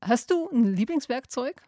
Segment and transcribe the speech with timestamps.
[0.00, 1.60] Hast du ein Lieblingswerkzeug?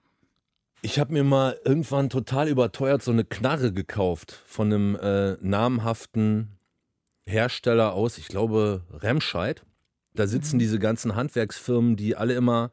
[0.83, 6.57] Ich habe mir mal irgendwann total überteuert so eine Knarre gekauft von einem äh, namhaften
[7.27, 9.63] Hersteller aus, ich glaube, Remscheid.
[10.15, 12.71] Da sitzen diese ganzen Handwerksfirmen, die alle immer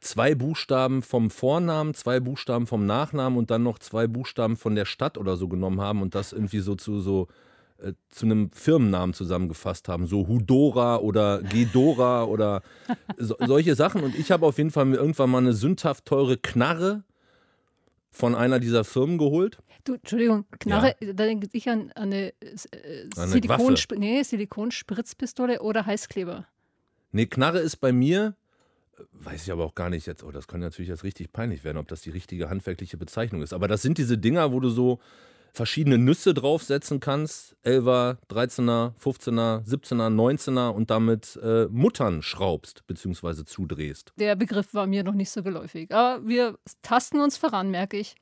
[0.00, 4.84] zwei Buchstaben vom Vornamen, zwei Buchstaben vom Nachnamen und dann noch zwei Buchstaben von der
[4.84, 7.28] Stadt oder so genommen haben und das irgendwie so zu so
[7.78, 12.62] äh, zu einem Firmennamen zusammengefasst haben, so Hudora oder Gedora oder
[13.18, 14.02] so, solche Sachen.
[14.02, 17.02] Und ich habe auf jeden Fall mir irgendwann mal eine sündhaft teure Knarre
[18.10, 19.58] von einer dieser Firmen geholt.
[19.82, 25.84] Du, Entschuldigung, Knarre, da denke ich an, an eine, äh, Eine Silikonsp nee, Silikonspritzpistole oder
[25.84, 26.46] Heißkleber.
[27.10, 28.36] Nee, Knarre ist bei mir,
[28.96, 31.64] äh, weiß ich aber auch gar nicht jetzt, oh, das kann natürlich jetzt richtig peinlich
[31.64, 33.52] werden, ob das die richtige handwerkliche Bezeichnung ist.
[33.52, 35.00] Aber das sind diese Dinger, wo du so
[35.54, 37.56] verschiedene Nüsse draufsetzen kannst.
[37.64, 43.44] 11er, 13er, 15er, 17er, 19er und damit äh, Muttern schraubst bzw.
[43.44, 44.12] zudrehst.
[44.18, 45.92] Der Begriff war mir noch nicht so geläufig.
[45.94, 48.16] Aber wir tasten uns voran, merke ich.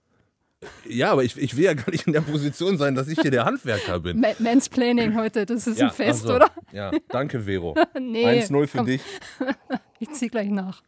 [0.87, 3.33] Ja, aber ich, ich will ja gar nicht in der Position sein, dass ich hier
[3.33, 4.21] der Handwerker bin.
[4.21, 6.51] Ma Mansplaining heute, das ist Ja, ein Fest, also, oder?
[6.71, 7.75] Ja, danke, Vero.
[7.99, 8.43] Nee.
[8.43, 9.03] 1-0 für komm, dich.
[9.99, 10.83] Ich zieh gleich nach.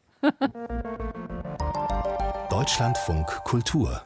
[2.51, 4.03] Deutschlandfunk Kultur.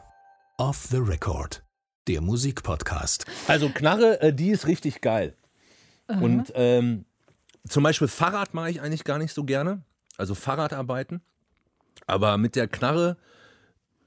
[0.57, 1.63] Off the Record.
[2.09, 3.27] Der Musikpodcast.
[3.47, 5.35] Also Knarre, äh, die ist richtig geil.
[6.07, 7.05] Und ähm,
[7.67, 9.83] zum Beispiel Fahrrad mache ich eigentlich gar nicht so gerne.
[10.17, 11.21] Also Fahrradarbeiten.
[12.07, 13.17] Aber mit der Knarre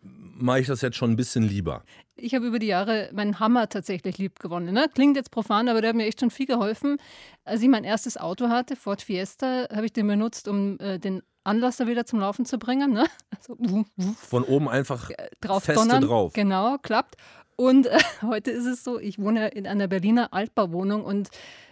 [0.03, 1.85] mache ich das jetzt schon ein bisschen lieber.
[2.17, 4.75] Ich habe über die Jahre meinen Hammer tatsächlich lieb gewonnen.
[4.75, 4.87] Ne?
[4.93, 6.97] Klingt jetzt profan, aber der hat mir echt schon viel geholfen.
[7.45, 11.23] Als ich mein erstes Auto hatte, Ford Fiesta, habe ich den benutzt, um äh, den
[11.45, 12.93] Anlasser wieder zum Laufen zu bringen.
[12.93, 13.07] Ne?
[13.39, 16.03] Also, wuh, wuh, Von oben einfach drauf feste donnern.
[16.03, 16.33] drauf.
[16.33, 17.17] Genau, klappt.
[17.57, 21.29] Und äh, heute ist es so, ich wohne in einer Berliner Altbauwohnung und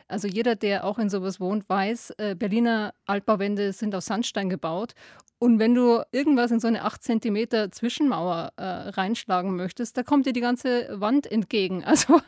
[0.09, 4.93] also jeder, der auch in sowas wohnt, weiß, äh, Berliner Altbauwände sind aus Sandstein gebaut.
[5.39, 10.27] Und wenn du irgendwas in so eine 8 cm Zwischenmauer äh, reinschlagen möchtest, da kommt
[10.27, 11.85] dir die ganze Wand entgegen.
[11.91, 12.21] Also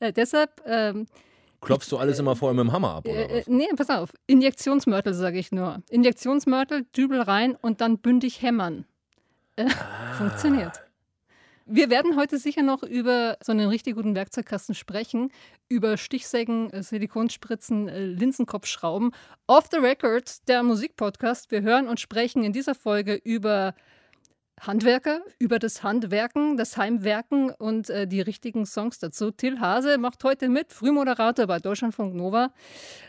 [0.00, 1.06] äh, deshalb, ähm,
[1.62, 3.46] Klopfst du alles immer vorher mit dem Hammer ab, oder äh, was?
[3.46, 5.82] nee, pass auf, Injektionsmörtel sage ich nur.
[5.88, 8.84] Injektionsmörtel, Dübel rein und dann bündig hämmern.
[9.56, 10.12] Äh, Ah.
[10.18, 10.83] Funktioniert.
[11.66, 15.30] Wir werden heute sicher noch über so einen richtig guten Werkzeugkasten sprechen,
[15.68, 19.12] über Stichsägen, äh, Silikonspritzen, äh, Linsenkopfschrauben.
[19.46, 21.50] Off the Record, der Musikpodcast.
[21.50, 23.74] Wir hören und sprechen in dieser Folge über
[24.60, 29.30] Handwerker, über das Handwerken, das Heimwerken und äh, die richtigen Songs dazu.
[29.30, 32.52] Till Hase macht heute mit, Frühmoderator bei Deutschlandfunk Nova.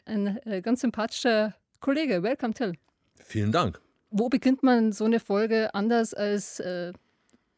[0.05, 2.23] Ein äh, ganz sympathischer Kollege.
[2.23, 2.73] Welcome, Till.
[3.19, 3.81] Vielen Dank.
[4.11, 6.93] Wo beginnt man so eine Folge anders als äh,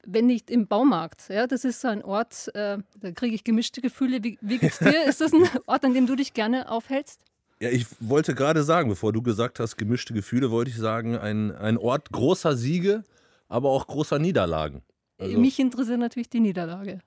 [0.07, 1.29] wenn nicht im Baumarkt?
[1.29, 4.23] Ja, das ist so ein Ort, äh, da kriege ich gemischte Gefühle.
[4.23, 5.05] Wie, wie geht's dir?
[5.05, 7.21] ist das ein Ort, an dem du dich gerne aufhältst?
[7.59, 11.51] Ja, ich wollte gerade sagen, bevor du gesagt hast, gemischte Gefühle, wollte ich sagen, ein,
[11.55, 13.03] ein Ort großer Siege,
[13.49, 14.81] aber auch großer Niederlagen.
[15.19, 16.99] Also, Mich interessiert natürlich die Niederlage.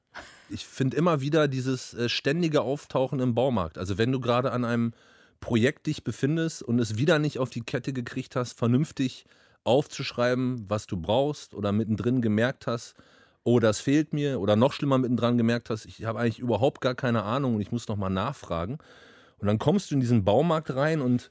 [0.48, 3.78] ich finde immer wieder dieses äh, ständige Auftauchen im Baumarkt.
[3.78, 4.92] Also wenn du gerade an einem
[5.38, 9.24] Projekt dich befindest und es wieder nicht auf die Kette gekriegt hast, vernünftig
[9.64, 12.94] aufzuschreiben, was du brauchst oder mittendrin gemerkt hast,
[13.42, 16.94] oh, das fehlt mir oder noch schlimmer mittendrin gemerkt hast, ich habe eigentlich überhaupt gar
[16.94, 18.78] keine Ahnung und ich muss nochmal nachfragen.
[19.38, 21.30] Und dann kommst du in diesen Baumarkt rein und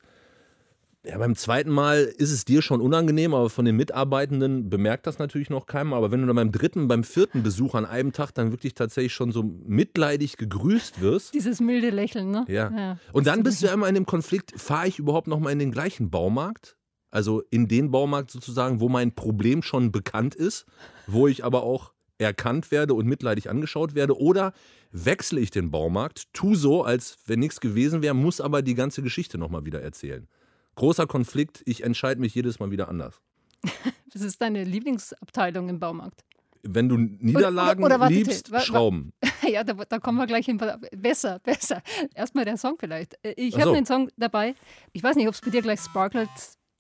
[1.06, 5.18] ja, beim zweiten Mal ist es dir schon unangenehm, aber von den Mitarbeitenden bemerkt das
[5.18, 5.95] natürlich noch keiner.
[5.95, 9.13] Aber wenn du dann beim dritten, beim vierten Besuch an einem Tag dann wirklich tatsächlich
[9.13, 12.44] schon so mitleidig gegrüßt wirst, Dieses milde Lächeln, ne?
[12.50, 12.97] ja.
[13.13, 15.59] Und dann bist du ja immer in dem Konflikt, fahre ich überhaupt noch mal in
[15.59, 16.75] den gleichen Baumarkt?
[17.11, 20.65] Also in den Baumarkt sozusagen, wo mein Problem schon bekannt ist,
[21.07, 24.17] wo ich aber auch erkannt werde und mitleidig angeschaut werde.
[24.19, 24.53] Oder
[24.91, 29.01] wechsle ich den Baumarkt, tu so, als wenn nichts gewesen wäre, muss aber die ganze
[29.01, 30.27] Geschichte noch mal wieder erzählen.
[30.75, 33.19] Großer Konflikt, ich entscheide mich jedes Mal wieder anders.
[34.11, 36.25] Das ist deine Lieblingsabteilung im Baumarkt.
[36.63, 39.13] Wenn du Niederlagen oder warte, liebst, Till, wa- wa- Schrauben.
[39.47, 40.59] Ja, da, da kommen wir gleich hin.
[40.97, 41.81] Besser, besser.
[42.15, 43.13] Erstmal der Song vielleicht.
[43.23, 43.75] Äh, Ich Ach habe so.
[43.77, 44.55] einen Song dabei.
[44.93, 46.29] Ich weiß nicht, ob es bei dir gleich sparkelt,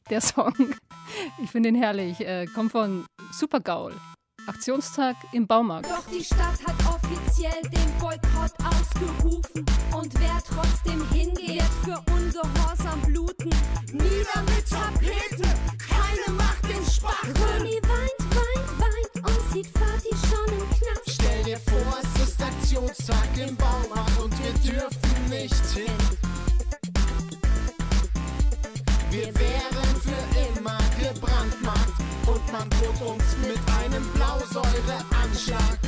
[0.09, 0.53] der Song.
[1.41, 2.19] Ich finde ihn herrlich.
[2.21, 3.93] Äh, Kommt von Supergaul.
[4.47, 5.89] Aktionstag im Baumarkt.
[5.89, 9.65] Doch die Stadt hat offiziell den Boykott ausgerufen.
[9.95, 13.51] Und wer trotzdem hingeht, für Ungehorsam bluten.
[13.91, 17.21] Nieder mit Tapete, keine Macht im Spach.
[17.21, 21.09] Conny weint, weint, weint und sieht Vati schon im Knast.
[21.21, 25.98] Stell dir vor, es ist Aktionstag im Baumarkt und wir dürfen nicht hin.
[33.19, 35.79] Uns mit einem Blausäureanschlag.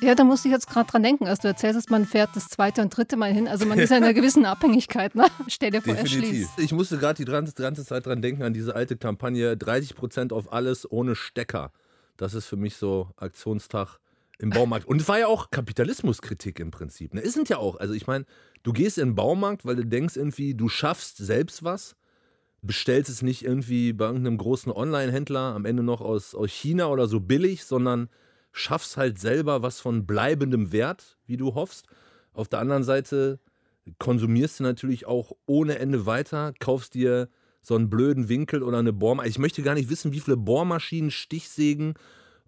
[0.00, 1.26] Ja, da musste ich jetzt gerade dran denken.
[1.28, 3.46] Also du erzählst, dass man fährt das zweite und dritte Mal hin.
[3.46, 5.14] Also man ist in einer gewissen Abhängigkeit.
[5.14, 5.26] Ne?
[5.46, 6.28] Stell dir vor, er Definitiv.
[6.28, 6.58] schließt.
[6.58, 10.52] Ich musste gerade die ganze, ganze Zeit dran denken an diese alte Kampagne 30% auf
[10.52, 11.70] alles ohne Stecker.
[12.16, 13.98] Das ist für mich so Aktionstag
[14.40, 14.86] im Baumarkt.
[14.86, 17.14] Und es war ja auch Kapitalismuskritik im Prinzip.
[17.14, 17.20] Ne?
[17.20, 17.76] Ist es ja auch.
[17.76, 18.24] Also ich meine,
[18.64, 21.94] du gehst in den Baumarkt, weil du denkst irgendwie, du schaffst selbst was,
[22.62, 27.06] bestellst es nicht irgendwie bei irgendeinem großen Online-Händler am Ende noch aus, aus China oder
[27.08, 28.08] so billig, sondern
[28.52, 31.86] schaffst halt selber was von bleibendem Wert, wie du hoffst.
[32.32, 33.40] Auf der anderen Seite
[33.98, 37.28] konsumierst du natürlich auch ohne Ende weiter, kaufst dir
[37.62, 39.30] so einen blöden Winkel oder eine Bohrmaschine.
[39.30, 41.94] Ich möchte gar nicht wissen, wie viele Bohrmaschinen, Stichsägen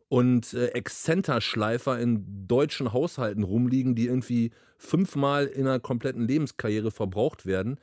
[0.09, 7.47] und äh, Exzenterschleifer in deutschen Haushalten rumliegen, die irgendwie fünfmal in einer kompletten Lebenskarriere verbraucht
[7.47, 7.79] werden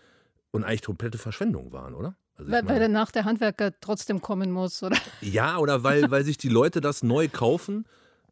[0.52, 2.16] und eigentlich komplette Verschwendung waren, oder?
[2.36, 4.98] Also Weil, weil meine- danach der Handwerker trotzdem kommen muss, oder?
[5.22, 7.86] ja, oder weil, weil sich die Leute das neu kaufen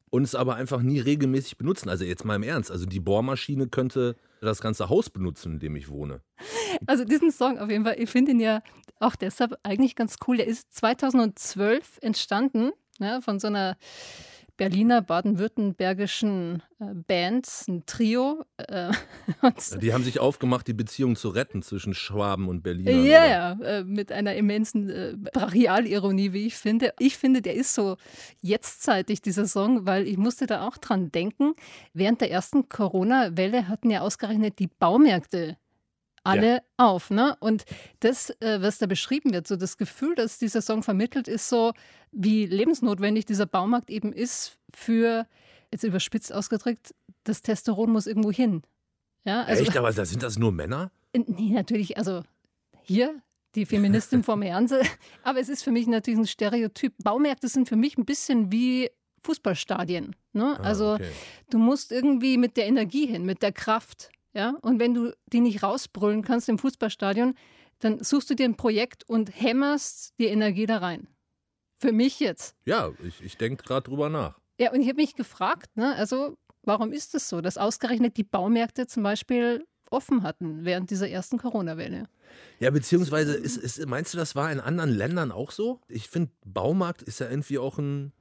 [0.10, 1.90] und es aber einfach nie regelmäßig benutzen.
[1.90, 5.76] Also jetzt mal im Ernst, also die Bohrmaschine könnte das ganze Haus benutzen, in dem
[5.76, 6.22] ich wohne.
[6.88, 8.62] Also diesen Song auf jeden Fall, ich finde ihn ja
[9.00, 10.38] auch deshalb eigentlich ganz cool.
[10.38, 13.78] Der ist 2012 entstanden ne, von so einer
[14.60, 18.44] Berliner baden-württembergischen äh, Band, ein Trio.
[18.58, 18.92] Äh,
[19.82, 23.06] Die haben sich aufgemacht, die Beziehung zu retten zwischen Schwaben und Berlinern.
[23.06, 23.66] Ja, oder?
[23.66, 26.94] ja, äh, mit einer immensen äh, Brachialironie, wie ich finde.
[27.00, 27.96] Ich finde, der ist so
[28.42, 31.54] jetztzeitig, dieser Song, weil ich musste da auch dran denken.
[31.94, 35.56] Während der ersten Corona-Welle hatten ja ausgerechnet die Baumärkte
[36.24, 37.10] alle auf.
[37.10, 37.36] Ne?
[37.40, 37.66] Und
[38.00, 41.74] das, äh, was da beschrieben wird, so das Gefühl, das dieser Song vermittelt, ist so,
[42.12, 45.28] wie lebensnotwendig dieser Baumarkt eben ist für,
[45.72, 46.94] jetzt überspitzt ausgedrückt,
[47.24, 48.64] das Testosteron muss irgendwo hin.
[49.26, 50.92] Ja, also, Echt, aber da sind das nur Männer?
[51.14, 52.24] Nee, natürlich, also
[52.82, 53.22] hier
[53.56, 54.82] die Feministin vom Herrnsee.
[55.24, 56.94] Aber es ist für mich natürlich ein Stereotyp.
[57.04, 58.90] Baumärkte sind für mich ein bisschen wie
[59.24, 60.16] Fußballstadien.
[60.34, 60.56] Ne?
[60.60, 61.10] Ah, also okay.
[61.50, 64.12] du musst irgendwie mit der Energie hin, mit der Kraft.
[64.34, 64.56] Ja?
[64.62, 67.36] Und wenn du die nicht rausbrüllen kannst im Fußballstadion,
[67.80, 71.08] dann suchst du dir ein Projekt und hämmerst die Energie da rein.
[71.82, 72.56] Für mich jetzt.
[72.66, 74.38] Ja, ich, ich denke gerade drüber nach.
[74.60, 78.26] Ja, und ich habe mich gefragt, ne, also warum ist es so, dass ausgerechnet die
[78.26, 82.08] Baumärkte zum Beispiel offen hatten während dieser ersten Corona-Welle?
[82.60, 85.80] Ja, beziehungsweise, ist, ist, meinst du, das war in anderen Ländern auch so?
[85.88, 88.12] Ich finde, Baumarkt ist ja irgendwie auch ein,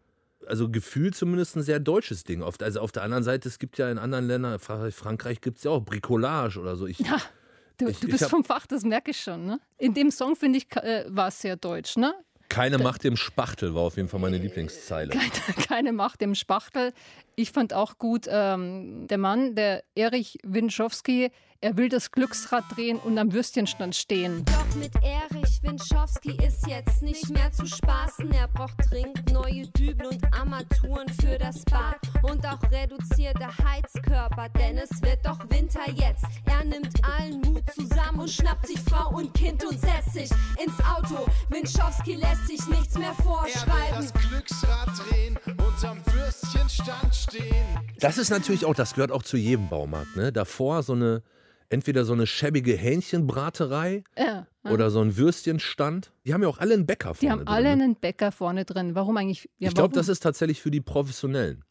[0.46, 2.42] also Gefühl zumindest ein sehr deutsches Ding.
[2.42, 5.58] Auf, also auf der anderen Seite, es gibt ja in anderen Ländern, Fra- Frankreich gibt
[5.58, 6.86] es ja auch Bricolage oder so.
[6.86, 7.18] Ich, Ja,
[7.78, 9.44] du, Ich- du ich bist hab- vom Fach, das merke ich schon.
[9.46, 9.60] Ne?
[9.78, 11.96] In dem Song, finde ich, äh, war es sehr deutsch.
[11.96, 12.14] Ne?
[12.50, 15.10] keine Macht dem Spachtel war auf jeden Fall meine Lieblingszeile.
[15.10, 15.30] Keine,
[15.68, 16.94] keine Macht im Spachtel.
[17.36, 21.30] Ich fand auch gut, ähm, der Mann, der Erich Winschowski,
[21.60, 24.46] er will das Glücksrad drehen und am Würstchenstand stehen.
[24.46, 28.30] Doch mit Erich Winschowski ist jetzt nicht mehr zu spaßen.
[28.32, 31.96] Er braucht dringend neue Dübel und Armaturen für das Bad.
[32.22, 36.24] Und auch reduzierte Heizkörper, denn es wird doch Winter jetzt.
[36.44, 40.30] Er nimmt allen Mut zusammen und schnappt sich Frau und Kind und setzt sich
[40.64, 41.26] ins Auto.
[41.50, 43.94] Winschowski lässt sich nichts mehr Er will vorschreiben.
[43.96, 47.66] das Glücksrad drehen und am Würstchenstand stehen.
[48.00, 50.16] Das ist natürlich auch, das gehört auch zu jedem Baumarkt.
[50.16, 50.32] Ne?
[50.32, 51.22] Davor so eine,
[51.70, 54.70] entweder so eine schäbige Hähnchenbraterei Ja, ja.
[54.70, 56.12] oder so ein Würstchenstand.
[56.26, 57.84] Die haben ja auch alle einen Bäcker Die vorne haben drin, alle ne?
[57.84, 58.94] einen Bäcker vorne drin.
[58.94, 59.48] Warum eigentlich?
[59.58, 61.64] Ja, ich glaube, das ist tatsächlich für die Professionellen.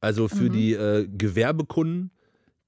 [0.00, 0.52] Also für Mhm.
[0.52, 2.10] die äh, Gewerbekunden,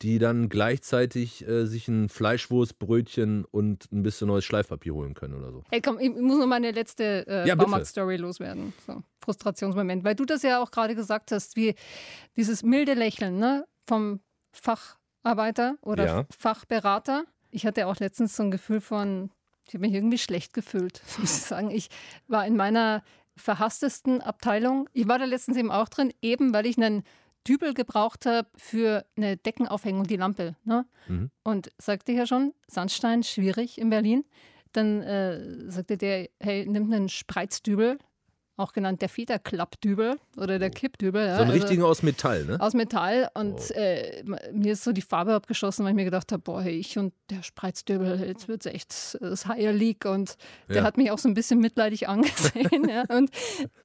[0.01, 5.51] die dann gleichzeitig äh, sich ein Fleischwurstbrötchen und ein bisschen neues Schleifpapier holen können oder
[5.53, 5.65] so.
[5.71, 7.55] Hey, komm, ich muss noch meine letzte äh, Ja.
[7.57, 8.73] Baumarkt-Story loswerden.
[8.87, 10.05] So, Frustrationsmoment.
[10.05, 11.75] Weil du das ja auch gerade gesagt hast, wie
[12.37, 14.21] dieses milde Lächeln ne, vom
[15.29, 16.27] Facharbeiter oder Ja.
[16.31, 17.25] Fachberater.
[17.51, 19.31] Ich hatte auch letztens so ein Gefühl von,
[19.67, 21.71] ich habe mich irgendwie schlecht gefühlt, muss ich sagen.
[21.71, 21.89] Ich
[22.29, 23.03] war in meiner
[23.37, 24.89] verhasstesten Abteilung.
[24.93, 27.05] Ich war da letztens eben auch drin, eben weil ich einen
[27.47, 30.57] Dübel gebraucht habe für eine Deckenaufhängung, die Lampe.
[30.65, 30.87] Ne?
[31.07, 31.31] Mhm.
[31.45, 34.25] Und sagte ja schon, Sandstein schwierig in Berlin.
[34.73, 37.99] Dann äh, sagte der, hey, nimm einen Spreizdübel,
[38.59, 41.21] auch genannt der Federklappdübel oder der Kippdübel.
[41.27, 42.61] Ja, So einen also richtigen aus Metall, ne?
[42.61, 43.31] aus Metall.
[43.35, 43.71] Und Wow.
[43.77, 46.99] äh, mir ist so die Farbe abgeschossen, weil ich mir gedacht habe, boah, hey, ich
[46.99, 50.05] und der Spreizdübel, jetzt wird es echt das Higher League.
[50.05, 50.37] Und
[50.69, 50.83] der Ja.
[50.83, 52.89] hat mich auch so ein bisschen mitleidig angesehen.
[52.89, 53.05] ja.
[53.09, 53.31] Und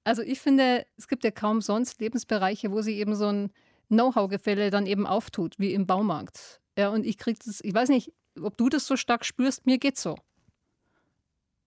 [0.03, 3.51] also ich finde, es gibt ja kaum sonst Lebensbereiche, wo sich eben so ein
[3.89, 6.59] Know-how-Gefälle dann eben auftut, wie im Baumarkt.
[6.77, 8.11] Ja, und ich krieg das, ich weiß nicht,
[8.41, 10.15] ob du das so stark spürst, mir geht's so.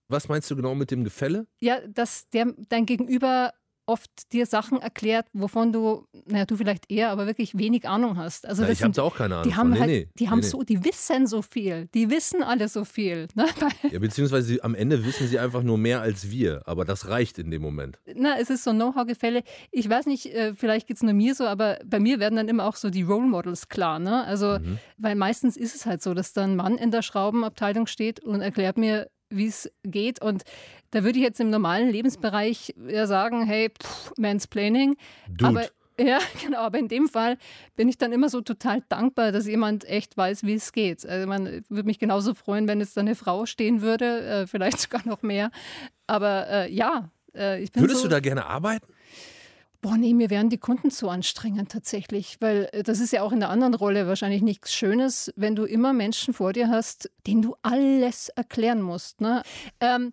[0.08, 1.46] Was meinst du genau mit dem Gefälle?
[1.60, 3.52] Ja, dass der dein Gegenüber
[3.88, 8.44] oft dir Sachen erklärt, wovon du, naja, du vielleicht eher, aber wirklich wenig Ahnung hast.
[8.44, 9.70] Also Ja, das ich habe da auch keine Ahnung die haben.
[9.70, 12.84] Nee, halt, nee, die haben nee, so, die wissen so viel, die wissen alle so
[12.84, 13.28] viel.
[13.36, 13.46] Ne?
[13.92, 17.38] Ja, beziehungsweise sie, am Ende wissen sie einfach nur mehr als wir, aber das reicht
[17.38, 18.00] in dem Moment.
[18.12, 19.42] Na, es ist so ein Know-how-Gefälle.
[19.70, 22.48] Ich weiß nicht, äh, vielleicht geht es nur mir so, aber bei mir werden dann
[22.48, 24.00] immer auch so die Role Models klar.
[24.00, 24.24] Ne?
[24.24, 24.78] Also, Mhm.
[24.98, 28.40] weil meistens ist es halt so, dass da ein Mann in der Schraubenabteilung steht und
[28.40, 30.20] erklärt mir, wie es geht.
[30.22, 30.44] Und
[30.90, 34.96] da würde ich jetzt im normalen Lebensbereich ja sagen, hey, pff, Mansplaining.
[35.28, 35.46] Dude.
[35.46, 37.38] Aber ja, genau, aber in dem Fall
[37.74, 41.06] bin ich dann immer so total dankbar, dass jemand echt weiß, wie es geht.
[41.06, 44.80] Also man würde mich genauso freuen, wenn jetzt da eine Frau stehen würde, äh, vielleicht
[44.80, 45.50] sogar noch mehr.
[46.06, 48.86] Aber äh, ja, äh, ich bin Würdest so, du da gerne arbeiten?
[49.86, 53.30] Boah, nee, mir wären die Kunden zu anstrengend tatsächlich, weil äh, das ist ja auch
[53.30, 57.40] in der anderen Rolle wahrscheinlich nichts Schönes, wenn du immer Menschen vor dir hast, denen
[57.40, 59.20] du alles erklären musst.
[59.20, 59.44] Ne?
[59.78, 60.12] Ähm,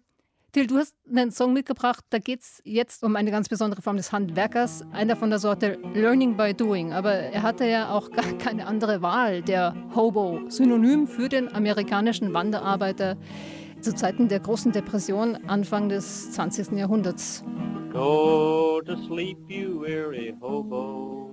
[0.52, 3.98] Till, du hast einen Song mitgebracht, da geht es jetzt um eine ganz besondere Form
[3.98, 6.94] des Handwerkers, einer von der Sorte Learning by Doing.
[6.94, 12.32] Aber er hatte ja auch gar keine andere Wahl, der Hobo, Synonym für den amerikanischen
[12.32, 13.18] Wanderarbeiter
[13.84, 16.78] zu Zeiten der großen Depression Anfang des 20.
[16.78, 17.44] Jahrhunderts.
[17.92, 21.30] Go to sleep, you weary hobo.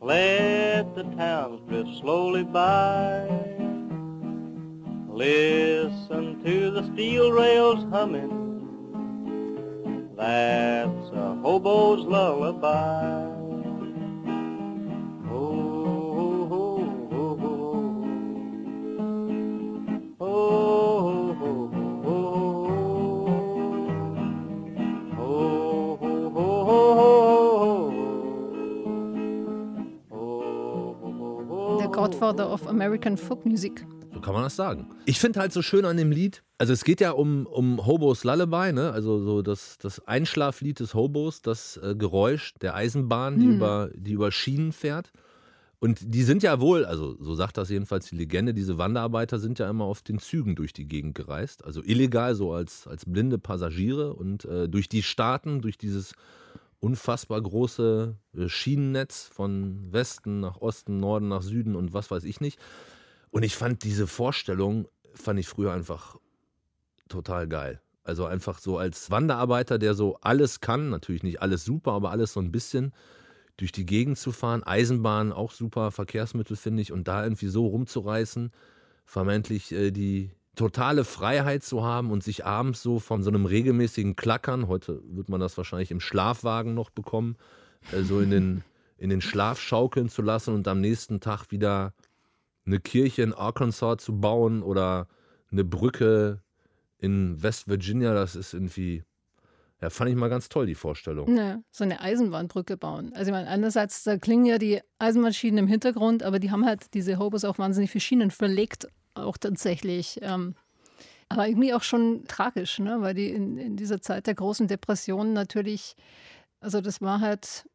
[0.00, 3.26] Let the towns drift slowly by.
[5.12, 8.44] Listen to the steel rails humming.
[10.16, 13.35] That's a hobo's lullaby.
[32.36, 33.86] Godfather of American Folk Music.
[34.12, 34.90] So kann man das sagen.
[35.06, 38.24] Ich finde halt so schön an dem Lied, also es geht ja um, um Hobos
[38.24, 38.92] Lullaby, ne?
[38.92, 44.12] also so das, das Einschlaflied des Hobos, das äh, Geräusch der Eisenbahn, die, über, die
[44.12, 45.12] über Schienen fährt.
[45.78, 49.58] Und die sind ja wohl, also so sagt das jedenfalls die Legende, diese Wanderarbeiter sind
[49.58, 51.64] ja immer auf den Zügen durch die Gegend gereist.
[51.64, 56.14] Also illegal, so als, als blinde Passagiere und äh, durch die Staaten, durch dieses
[56.80, 62.40] unfassbar große äh, Schienennetz von Westen nach Osten, Norden nach Süden und was weiß ich
[62.40, 62.58] nicht.
[63.30, 66.16] Und ich fand diese Vorstellung, fand ich früher einfach
[67.08, 67.80] total geil.
[68.04, 72.32] Also einfach so als Wanderarbeiter, der so alles kann, natürlich nicht alles super, aber alles
[72.32, 72.92] so ein bisschen
[73.56, 74.62] durch die Gegend zu fahren.
[74.62, 76.92] Eisenbahn auch super Verkehrsmittel, finde ich.
[76.92, 78.52] Und da irgendwie so rumzureißen,
[79.04, 84.16] vermeintlich äh, die totale Freiheit zu haben und sich abends so von so einem regelmäßigen
[84.16, 87.36] Klackern, heute wird man das wahrscheinlich im Schlafwagen noch bekommen,
[87.92, 88.64] äh, so in den,
[88.98, 91.94] in den Schlaf schaukeln zu lassen und am nächsten Tag wieder
[92.64, 95.06] eine Kirche in Arkansas zu bauen oder
[95.52, 96.42] eine Brücke
[96.98, 99.04] in West Virginia, das ist irgendwie,
[99.80, 101.32] ja, fand ich mal ganz toll, die Vorstellung.
[101.32, 103.12] Ne, so eine Eisenbahnbrücke bauen.
[103.14, 106.94] Also ich meine, einerseits, da klingen ja die Eisenbahnschienen im Hintergrund, aber die haben halt
[106.94, 110.18] diese Hobos auch wahnsinnig viele Schienen verlegt, auch tatsächlich.
[110.22, 110.54] Ähm,
[111.28, 113.00] aber irgendwie auch schon tragisch, ne?
[113.00, 115.96] weil die in, in dieser Zeit der großen Depression natürlich,
[116.60, 117.68] also das war halt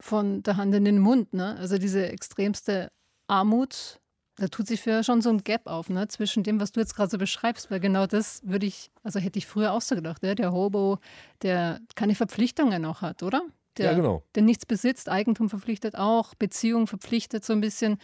[0.00, 1.32] von der Hand in den Mund.
[1.32, 1.56] Ne?
[1.56, 2.90] Also diese extremste
[3.26, 4.00] Armut,
[4.36, 6.08] da tut sich für schon so ein Gap auf, ne?
[6.08, 9.38] zwischen dem, was du jetzt gerade so beschreibst, weil genau das würde ich, also hätte
[9.38, 10.34] ich früher auch so gedacht, ja?
[10.34, 10.98] der Hobo,
[11.42, 13.42] der keine Verpflichtungen noch hat, oder?
[13.78, 14.24] Der, Ja, genau.
[14.34, 17.98] der nichts besitzt, Eigentum verpflichtet auch, Beziehung verpflichtet so ein bisschen.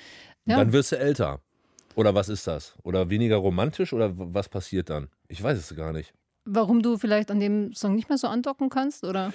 [0.47, 1.40] Ja, Dann wirst du älter.
[1.97, 2.75] Oder was ist das?
[2.85, 5.09] Oder weniger romantisch oder was passiert dann?
[5.29, 6.12] Ich weiß es gar nicht.
[6.45, 9.33] warum du vielleicht an dem Song nicht mehr so andocken kannst, oder?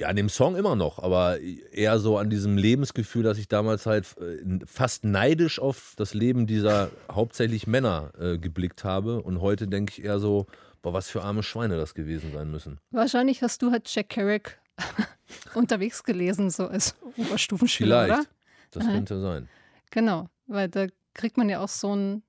[0.00, 3.86] Ja, an dem Song immer noch, aber eher so an diesem Lebensgefühl, dass ich damals
[3.86, 9.22] halt äh, fast neidisch auf das Leben dieser hauptsächlich Männer äh, geblickt habe.
[9.22, 10.46] Und heute denke ich eher so,
[10.82, 12.78] boah, was für arme Schweine das gewesen sein müssen.
[12.90, 14.58] Wahrscheinlich hast du halt Jack Kerouac
[15.54, 18.20] unterwegs gelesen, so als Oberstufenschüler, Vielleicht.
[18.20, 18.28] oder?
[18.72, 19.48] Das könnte sein.
[19.90, 20.86] Genau, weil da
[21.18, 22.22] kriegt man ja auch so ein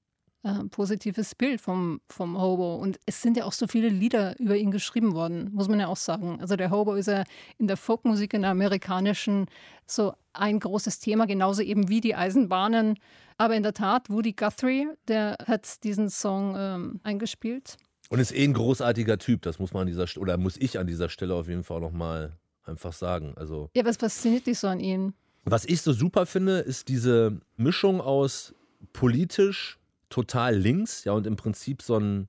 [0.44, 2.76] äh, positives Bild vom, vom Hobo.
[2.76, 5.88] Und es sind ja auch so viele Lieder über ihn geschrieben worden, muss man ja
[5.88, 6.40] auch sagen.
[6.42, 7.24] Also der Hobo ist ja
[7.58, 9.48] in der Folkmusik, in der amerikanischen,
[9.86, 12.98] so ein großes Thema, genauso eben wie die Eisenbahnen.
[13.38, 17.78] Aber in der Tat, Woody Guthrie, der hat diesen Song ähm, eingespielt.
[18.10, 20.80] Und ist eh ein großartiger Typ, das muss man an dieser St oder muss ich
[20.80, 23.34] an dieser Stelle auf jeden Fall nochmal einfach sagen.
[23.36, 25.14] Also Ja, was fasziniert dich so an ihm?
[25.46, 28.54] Was ich so super finde, ist diese Mischung aus
[28.94, 32.28] politisch total links, ja, und im Prinzip so ein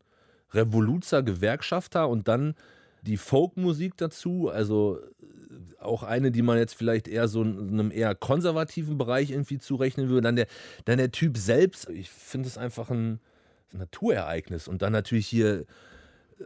[0.52, 2.54] Revoluzer Gewerkschafter und dann
[3.02, 7.90] die Folkmusik dazu, also äh, auch eine, die man jetzt vielleicht eher so in einem
[7.90, 10.22] eher konservativen Bereich irgendwie zurechnen würde.
[10.22, 10.46] Dann der,
[10.84, 13.20] dann der Typ selbst, ich finde es einfach ein
[13.72, 15.64] Naturereignis und dann natürlich hier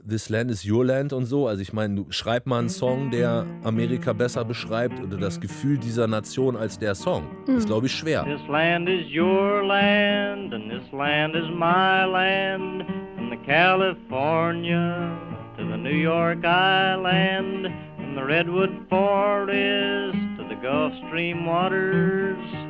[0.03, 1.47] This Land is Your Land und so.
[1.47, 6.09] Also ich meine, schreib mal einen Song, der Amerika besser beschreibt oder das Gefühl dieser
[6.09, 7.29] Nation als der Song.
[7.47, 8.25] Ist, glaube ich, schwer.
[8.25, 12.85] This land is your land, and this land is my land.
[13.17, 15.17] From the California
[15.57, 22.64] to the New York Island, from the Redwood Forest to the Gulf Stream waters.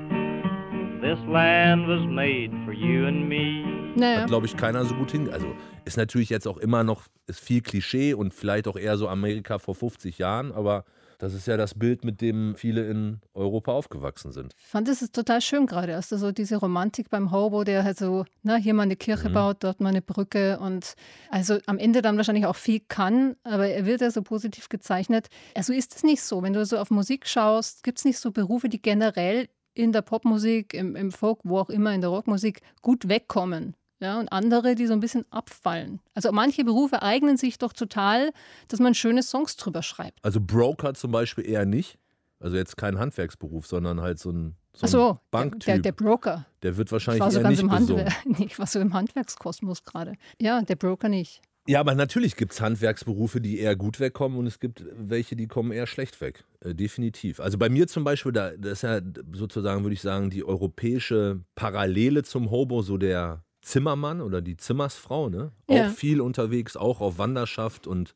[1.14, 3.62] This land was made for you and me.
[3.94, 4.22] Naja.
[4.22, 5.30] Hat, glaube ich, keiner so gut hin.
[5.32, 5.46] Also
[5.84, 9.60] ist natürlich jetzt auch immer noch, ist viel Klischee und vielleicht auch eher so Amerika
[9.60, 10.84] vor 50 Jahren, aber
[11.18, 14.54] das ist ja das Bild, mit dem viele in Europa aufgewachsen sind.
[14.58, 15.94] Ich fand es total schön gerade.
[15.94, 19.58] Also so diese Romantik beim Hobo, der halt so, na, hier mal eine Kirche baut,
[19.60, 20.94] dort mal eine Brücke und
[21.30, 25.28] also am Ende dann wahrscheinlich auch viel kann, aber er wird ja so positiv gezeichnet.
[25.54, 28.32] Also ist es nicht so, wenn du so auf Musik schaust, gibt es nicht so
[28.32, 32.60] Berufe, die generell in der Popmusik, im, im Folk, wo auch immer, in der Rockmusik
[32.82, 33.76] gut wegkommen.
[34.00, 36.00] Ja, und andere, die so ein bisschen abfallen.
[36.14, 38.32] Also manche Berufe eignen sich doch total,
[38.68, 40.18] dass man schöne Songs drüber schreibt.
[40.22, 41.98] Also Broker zum Beispiel eher nicht.
[42.40, 45.64] Also jetzt kein Handwerksberuf, sondern halt so ein, so ein so, Banktyp.
[45.64, 46.44] der, der Broker.
[46.62, 48.04] Der wird Ich wahrscheinlich war so eher ganz nicht im besungen.
[48.04, 48.38] Handwerk.
[48.38, 50.14] Nee, ich war so im Handwerkskosmos gerade.
[50.40, 51.40] Ja, der Broker nicht.
[51.66, 55.46] Ja, aber natürlich gibt es Handwerksberufe, die eher gut wegkommen und es gibt welche, die
[55.46, 56.44] kommen eher schlecht weg.
[56.60, 57.40] Äh, definitiv.
[57.40, 59.00] Also bei mir zum Beispiel, da, das ist ja
[59.32, 65.30] sozusagen, würde ich sagen, die europäische Parallele zum Hobo, so der Zimmermann oder die Zimmersfrau,
[65.30, 65.52] ne?
[65.70, 65.86] Ja.
[65.86, 68.14] Auch viel unterwegs, auch auf Wanderschaft und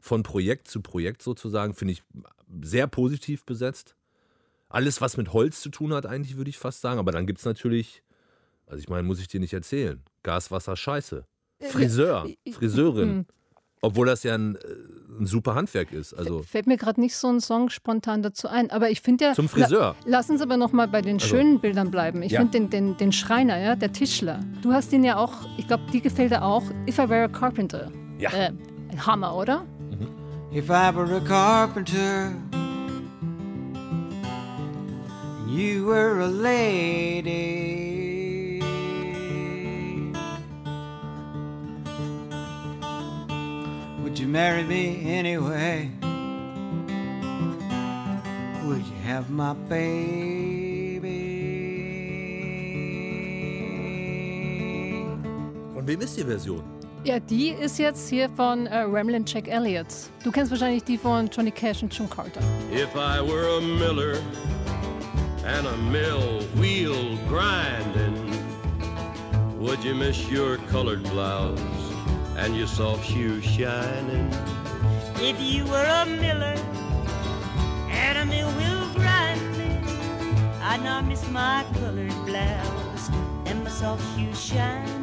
[0.00, 2.02] von Projekt zu Projekt sozusagen, finde ich
[2.62, 3.94] sehr positiv besetzt.
[4.68, 6.98] Alles, was mit Holz zu tun hat, eigentlich, würde ich fast sagen.
[6.98, 8.02] Aber dann gibt es natürlich,
[8.66, 11.24] also ich meine, muss ich dir nicht erzählen, Gas, Wasser, Scheiße.
[11.68, 13.08] Friseur, äh, Friseurin.
[13.08, 13.26] hm.
[13.82, 14.58] Obwohl das ja ein, äh,
[15.20, 16.12] ein super Handwerk ist.
[16.12, 18.70] Also Fällt mir gerade nicht so ein Song spontan dazu ein.
[18.70, 19.32] Aber ich finde ja.
[19.34, 19.94] zum Friseur.
[20.04, 22.22] La lass uns aber noch mal bei den Also- schönen Bildern bleiben.
[22.22, 22.40] Ich Ja.
[22.40, 24.40] finde den, den, den Schreiner, ja, der Tischler.
[24.62, 26.62] Du hast ihn ja auch, ich glaube, die gefällt dir auch.
[26.86, 27.90] If I Were a Carpenter.
[28.18, 28.30] Ja.
[28.32, 28.52] Äh,
[28.98, 29.64] Hammer, oder?
[30.52, 32.32] If I were a carpenter
[35.40, 37.79] and you were a lady,
[44.30, 45.90] marry me anyway?
[48.64, 51.00] Would you have my baby?
[55.74, 56.62] Von wem ist die Version?
[57.02, 59.86] Ja, die ist jetzt hier von äh, Ramlin Jack Elliott.
[60.22, 62.40] Du kennst wahrscheinlich die von Johnny Cash und June Carter.
[62.70, 64.18] If I were a miller
[65.46, 68.14] and a mill wheel grinding,
[69.58, 71.79] would you miss your colored blouse
[72.40, 74.28] and your soft shoes shining?
[75.16, 76.56] If you were a miller
[77.90, 78.80] and a mill wheel
[80.62, 83.10] I'd not miss my colored blouse
[83.46, 84.99] and my soft shoes shining.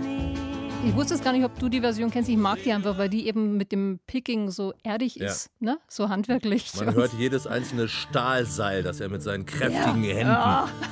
[0.85, 2.29] Ich wusste es gar nicht, ob du die Version kennst.
[2.29, 5.25] Ich mag die einfach, weil die eben mit dem Picking so erdig Ja.
[5.27, 5.79] ist, ne?
[5.87, 6.71] so handwerklich.
[6.75, 10.37] Man hört jedes einzelne Stahlseil, das er mit seinen kräftigen Händen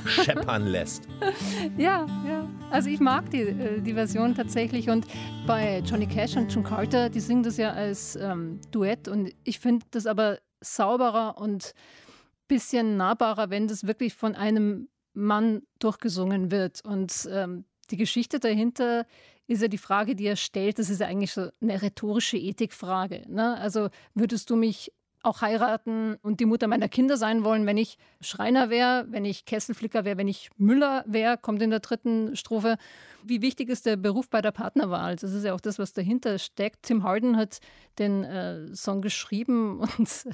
[0.08, 1.08] scheppern lässt.
[1.78, 2.48] Ja, ja.
[2.72, 4.90] Also ich mag die, äh, die Version tatsächlich.
[4.90, 5.06] Und
[5.48, 9.08] bei Johnny Cash und June Carter, die singen das ja als ähm, Duett.
[9.08, 11.74] Und ich finde das aber sauberer und
[12.48, 16.82] bisschen nahbarer, wenn das wirklich von einem Mann durchgesungen wird.
[16.84, 19.06] Und ähm, die Geschichte dahinter
[19.48, 23.24] ist ja die Frage, die er stellt, das ist ja eigentlich so eine rhetorische Ethikfrage.
[23.28, 23.58] Ne?
[23.58, 24.92] Also würdest du mich
[25.26, 29.46] auch heiraten und die Mutter meiner Kinder sein wollen, wenn ich Schreiner wäre, wenn ich
[29.46, 32.78] Kesselflicker wäre, wenn ich Müller wäre, kommt in der dritten Strophe.
[33.24, 35.16] Wie wichtig ist der Beruf bei der Partnerwahl?
[35.16, 36.84] Das ist ja auch das, was dahinter steckt.
[36.84, 37.60] Tim Harden hat
[37.98, 40.28] den äh, Song geschrieben und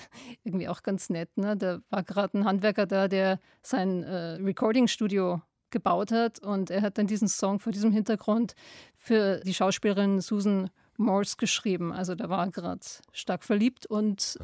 [0.43, 1.30] irgendwie auch ganz nett.
[1.38, 1.56] Ne?
[1.56, 5.41] Da war gerade ein Handwerker da, der sein äh, Recording-Studio
[5.72, 8.54] gebaut hat und er hat dann diesen Song vor diesem Hintergrund
[8.96, 11.92] für die Schauspielerin Susan Morse geschrieben.
[11.94, 12.80] Also da war er gerade
[13.12, 14.38] stark verliebt und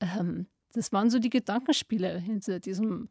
[0.00, 3.08] ähm, das waren so die Gedankenspiele hinter diesem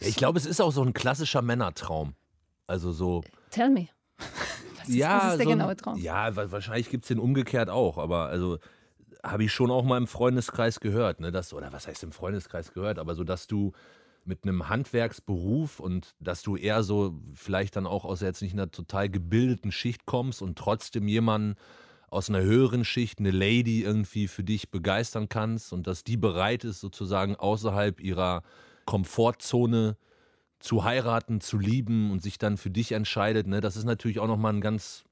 [0.00, 2.14] Ja, ich glaube, es ist auch so ein klassischer Männertraum.
[2.66, 3.22] Also so.
[3.50, 3.88] Tell me.
[4.78, 5.98] Was ist, ja, was ist der so genaue Traum?
[5.98, 8.58] Ja, wa- wahrscheinlich gibt es den umgekehrt auch, aber also
[9.24, 12.72] habe ich schon auch mal im Freundeskreis gehört, ne, dass, oder was heißt im Freundeskreis
[12.72, 13.72] gehört, aber so, dass du
[14.26, 18.70] mit einem Handwerksberuf und dass du eher so vielleicht dann auch aus jetzt nicht einer
[18.70, 21.56] total gebildeten Schicht kommst und trotzdem jemanden
[22.08, 26.64] aus einer höheren Schicht, eine Lady irgendwie für dich begeistern kannst und dass die bereit
[26.64, 28.42] ist, sozusagen außerhalb ihrer
[28.84, 29.96] Komfortzone
[30.58, 34.26] zu heiraten, zu lieben und sich dann für dich entscheidet, ne, das ist natürlich auch
[34.26, 35.04] nochmal ein ganz,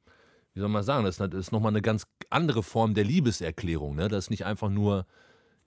[0.54, 3.96] wie soll man sagen, das ist, nochmal eine ganz andere Form der Liebeserklärung.
[3.96, 4.08] Ne?
[4.08, 5.06] Das ist nicht einfach nur,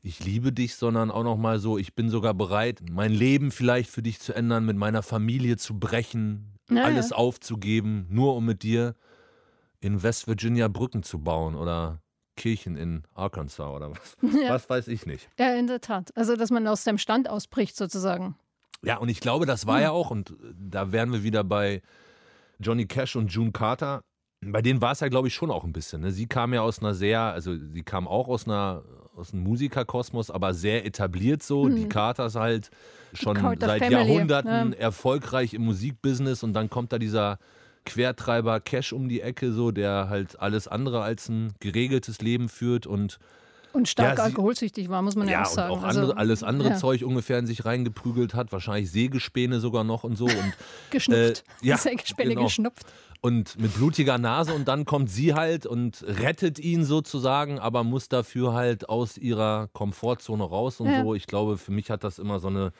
[0.07, 4.01] ich liebe dich, sondern auch nochmal so, ich bin sogar bereit, mein Leben vielleicht für
[4.01, 8.95] dich zu ändern, mit meiner Familie zu brechen, Ja, alles aufzugeben, nur um mit dir
[9.79, 12.01] in West Virginia Brücken zu bauen oder
[12.35, 14.15] Kirchen in Arkansas oder was.
[14.41, 14.49] Ja.
[14.49, 15.29] Was weiß ich nicht.
[15.39, 16.15] Ja, in der Tat.
[16.15, 18.35] Also, dass man aus dem Stand ausbricht, sozusagen.
[18.83, 19.83] Ja, und ich glaube, das war Hm.
[19.83, 21.81] ja auch, und da wären wir wieder bei
[22.59, 24.01] Johnny Cash und June Carter.
[24.51, 26.01] Bei denen war es ja, glaube ich, schon auch ein bisschen.
[26.01, 26.11] Ne?
[26.11, 28.83] Sie kam ja aus einer sehr, also sie kam auch aus einer
[29.17, 31.69] aus einem Musikerkosmos, aber sehr etabliert so.
[31.69, 32.69] Die Carters halt
[33.13, 34.77] schon seit Family, Jahrhunderten ja.
[34.77, 37.39] erfolgreich im Musikbusiness und dann kommt da dieser
[37.85, 42.85] Quertreiber Cash um die Ecke, so, der halt alles andere als ein geregeltes Leben führt
[42.85, 43.17] und
[43.73, 45.73] Und stark Ja, alkoholsüchtig war, muss man ja, ja, auch sagen.
[45.73, 49.59] und auch Also, andere, alles andere ja, Zeug ungefähr in sich reingeprügelt hat, wahrscheinlich Sägespäne
[49.59, 50.25] sogar noch und so.
[50.25, 50.53] Und,
[50.89, 51.43] Geschnupft.
[51.61, 52.43] Äh, ja, Sägespäne genau.
[52.45, 52.85] geschnupft.
[53.21, 58.09] und mit blutiger Nase und dann kommt sie halt und rettet ihn sozusagen, aber muss
[58.09, 61.13] dafür halt aus ihrer Komfortzone raus und so.
[61.15, 62.71] Ich glaube, für mich hat das immer so eine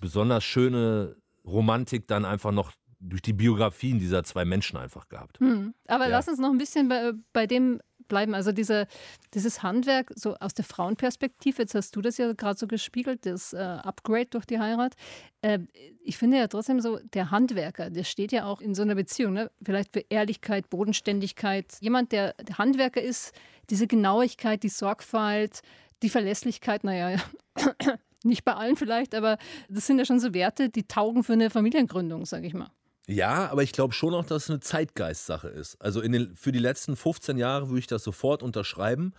[0.00, 5.38] besonders schöne Romantik dann einfach noch durch die Biografien dieser zwei Menschen einfach gehabt.
[5.40, 5.74] Hm.
[5.86, 6.10] Aber Ja.
[6.10, 8.34] lass uns noch ein bisschen bei, bei dem bleiben.
[8.34, 8.86] Also diese,
[9.34, 13.52] dieses Handwerk, so aus der Frauenperspektive, jetzt hast du das ja gerade so gespiegelt, das
[13.52, 14.94] äh, Upgrade durch die Heirat.
[15.42, 15.60] Äh,
[16.02, 19.34] ich finde ja trotzdem so, der Handwerker, der steht ja auch in so einer Beziehung,
[19.34, 19.50] ne?
[19.62, 21.76] vielleicht für Ehrlichkeit, Bodenständigkeit.
[21.80, 23.32] Jemand, der, der Handwerker ist,
[23.70, 25.60] diese Genauigkeit, die Sorgfalt,
[26.02, 27.18] die Verlässlichkeit, naja,
[28.24, 31.50] nicht bei allen vielleicht, aber das sind ja schon so Werte, die taugen für eine
[31.50, 32.70] Familiengründung, sage ich mal.
[33.08, 35.80] Ja, aber ich glaube schon auch, dass es eine Zeitgeistsache ist.
[35.80, 39.14] Also in den, für die letzten 15 Jahre würde ich das sofort unterschreiben.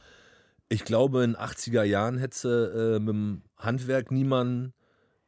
[0.70, 4.74] Ich glaube, in 80er Jahren hätte äh, mit dem Handwerk niemanden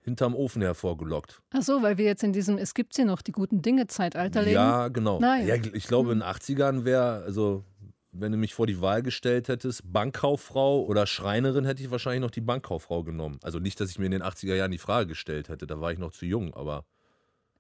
[0.02, 1.42] hinterm Ofen hervorgelockt.
[1.52, 4.44] Ach so, weil wir jetzt in diesem Es gibt sie noch, die guten Dinge Zeitalter
[4.44, 4.54] leben.
[4.54, 5.20] Ja, genau.
[5.20, 5.48] Nein.
[5.48, 7.64] Ja, ich glaube, in den 80ern wäre, also
[8.12, 12.32] wenn du mich vor die Wahl gestellt hättest, Bankkauffrau oder Schreinerin, hätte ich wahrscheinlich noch
[12.32, 13.40] die Bankkauffrau genommen.
[13.42, 15.92] Also nicht, dass ich mir in den 80er Jahren die Frage gestellt hätte, da war
[15.92, 16.86] ich noch zu jung, aber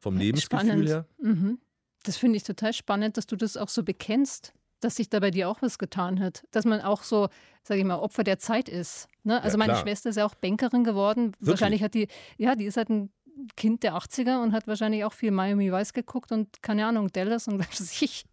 [0.02, 0.90] vom Lebensgefühl Spannend.
[0.90, 1.06] her.
[1.20, 1.60] Mhm.
[2.04, 5.30] Das finde ich total spannend, dass du das auch so bekennst, dass sich da bei
[5.30, 6.44] dir auch was getan hat.
[6.52, 7.30] Dass man auch so,
[7.64, 9.08] sage ich mal, Opfer der Zeit ist.
[9.24, 9.42] Ne?
[9.42, 9.80] Also Ja, meine.
[9.80, 11.34] Schwester ist ja auch Bankerin geworden.
[11.40, 13.12] Wahrscheinlich hat die, ja, die ist halt ein
[13.56, 17.48] Kind der 80er und hat wahrscheinlich auch viel Miami Vice geguckt und keine Ahnung, Dallas
[17.48, 18.26] und was weiß ich.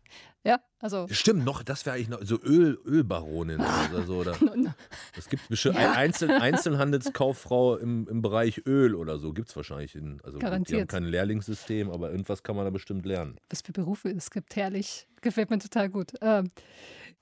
[0.48, 1.06] Ja, also.
[1.10, 4.16] Stimmt, noch, das wäre eigentlich noch so Öl, Ölbaronin oder so.
[4.16, 4.34] Oder
[5.16, 5.80] es gibt bestimmt Ja.
[5.82, 9.94] eine Einzel, Einzelhandelskauffrau im, im Bereich Öl oder so, gibt es wahrscheinlich.
[9.94, 10.88] In, also gut, die haben Garantiert.
[10.88, 13.36] kein Lehrlingssystem, aber irgendwas kann man da bestimmt lernen.
[13.50, 14.56] was für Berufe es gibt.
[14.56, 15.06] Herrlich.
[15.20, 16.12] Gefällt mir total gut.
[16.22, 16.50] Ähm,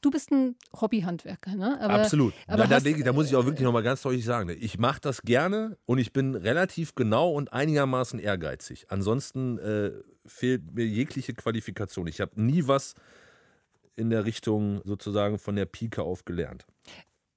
[0.06, 1.80] du bist ein Hobbyhandwerker, ne?
[1.80, 2.32] Aber, Absolut.
[2.46, 4.54] Aber da, da, hast- ich- da muss ich auch wirklich nochmal ganz deutlich sagen, ne,
[4.54, 8.86] ich mache das gerne und ich bin relativ genau und einigermaßen ehrgeizig.
[8.90, 9.90] Ansonsten äh,
[10.26, 12.06] fehlt mir jegliche Qualifikation.
[12.06, 12.94] Ich habe nie was
[13.96, 16.64] in der Richtung sozusagen von der Pike auf gelernt.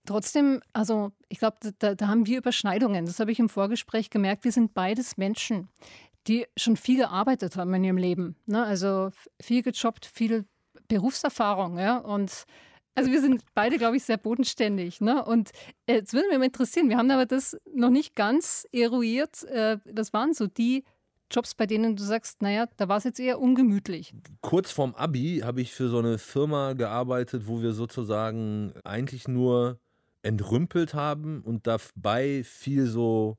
[0.05, 3.05] Trotzdem, also ich glaube, da, da haben wir Überschneidungen.
[3.05, 4.43] Das habe ich im Vorgespräch gemerkt.
[4.43, 5.67] Wir sind beides Menschen,
[6.27, 8.36] die schon viel gearbeitet haben in ihrem Leben.
[8.45, 8.63] Ne?
[8.63, 10.45] Also viel gejobbt, viel
[10.89, 11.80] Berufserfahrung.
[11.80, 11.97] Ja?
[11.99, 12.45] Und
[12.95, 14.99] also wir sind beide, glaube ich, sehr bodenständig.
[14.99, 15.23] Ne?
[15.23, 15.52] Und
[15.86, 19.45] äh, jetzt würde mich mal interessieren, wir haben aber das noch nicht ganz eruiert.
[19.45, 20.84] Äh, das waren so die
[21.32, 24.13] Jobs, bei denen du sagst, naja, da war es jetzt eher ungemütlich.
[24.41, 29.80] Kurz vorm Abi habe ich für so eine Firma gearbeitet, wo wir sozusagen eigentlich nur
[30.23, 33.38] entrümpelt haben und dabei viel so,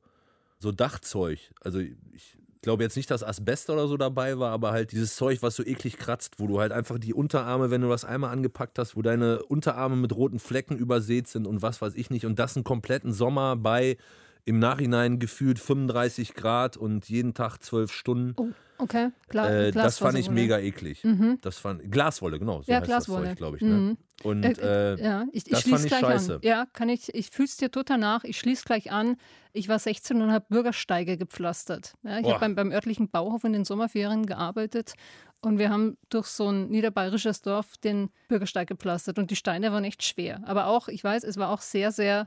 [0.59, 1.53] so Dachzeug.
[1.61, 5.43] Also ich glaube jetzt nicht, dass Asbest oder so dabei war, aber halt dieses Zeug,
[5.43, 8.79] was so eklig kratzt, wo du halt einfach die Unterarme, wenn du das einmal angepackt
[8.79, 12.39] hast, wo deine Unterarme mit roten Flecken übersät sind und was weiß ich nicht und
[12.39, 13.97] das einen kompletten Sommer bei
[14.45, 18.35] im Nachhinein gefühlt 35 Grad und jeden Tag zwölf Stunden.
[18.37, 18.49] Oh,
[18.81, 19.11] okay.
[19.29, 20.35] Gla Äh, das fand ich Glasfaserwolle.
[20.35, 21.05] mega eklig.
[21.05, 21.39] Mhm.
[21.43, 22.63] Das fand Glaswolle, genau.
[22.63, 23.21] So Ja, heißt Glaswolle.
[23.23, 23.63] das Zeug, glaube ich.
[23.63, 23.89] Mhm.
[23.89, 23.97] Ne?
[24.23, 26.35] Und Äh, äh, ja, ich, ich das schließe fand ich gleich scheiße.
[26.35, 26.41] an.
[26.43, 28.25] Ja, kann ich, ich fühle es dir total nach.
[28.25, 29.17] Ich schließe gleich an.
[29.53, 31.95] Ich war 16 und habe Bürgersteige gepflastert.
[32.03, 34.93] Ja, ich habe beim, beim örtlichen Bauhof in den Sommerferien gearbeitet
[35.41, 39.85] und wir haben durch so ein niederbayerisches Dorf den Bürgersteig gepflastert und die Steine waren
[39.85, 40.41] echt schwer.
[40.45, 42.27] Aber auch, ich weiß, es war auch sehr, sehr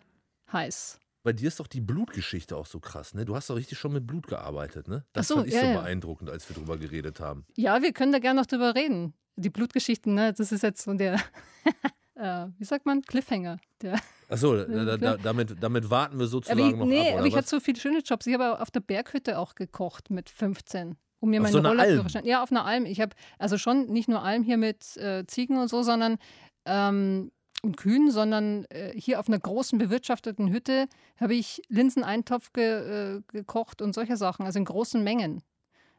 [0.51, 0.99] heiß.
[1.23, 3.23] Bei dir ist doch die Blutgeschichte auch so krass, ne?
[3.23, 5.05] Du hast doch richtig schon mit Blut gearbeitet, ne?
[5.13, 5.79] Das Ach so, fand ich ja, so ja.
[5.79, 7.45] beeindruckend, als wir drüber geredet haben.
[7.55, 9.13] Ja, wir können da gerne noch drüber reden.
[9.37, 11.15] Die Blutgeschichten, ne, das ist jetzt so der,
[12.15, 13.57] äh, wie sagt man, Cliffhanger.
[13.81, 17.25] Der, Achso, da, da, damit, damit warten wir Aber sozusagen ich, noch nee, ab, aber
[17.25, 17.37] ich was?
[17.39, 18.27] hatte so viele schöne Jobs.
[18.27, 20.97] Ich habe auf der Berghütte auch gekocht mit 15.
[21.21, 21.79] Um mir Auf meine so einer Alm?
[21.79, 22.25] Rollerführerschein.
[22.25, 22.85] Ja, auf einer Alm.
[22.85, 26.17] Ich habe also schon nicht nur Alm hier mit äh, Ziegen und so, sondern
[26.65, 27.31] ähm,
[27.63, 30.87] und Kühen, sondern äh, hier auf einer großen bewirtschafteten Hütte
[31.19, 35.41] habe ich Linseneintopf ge, äh, gekocht und solche Sachen, also in großen Mengen.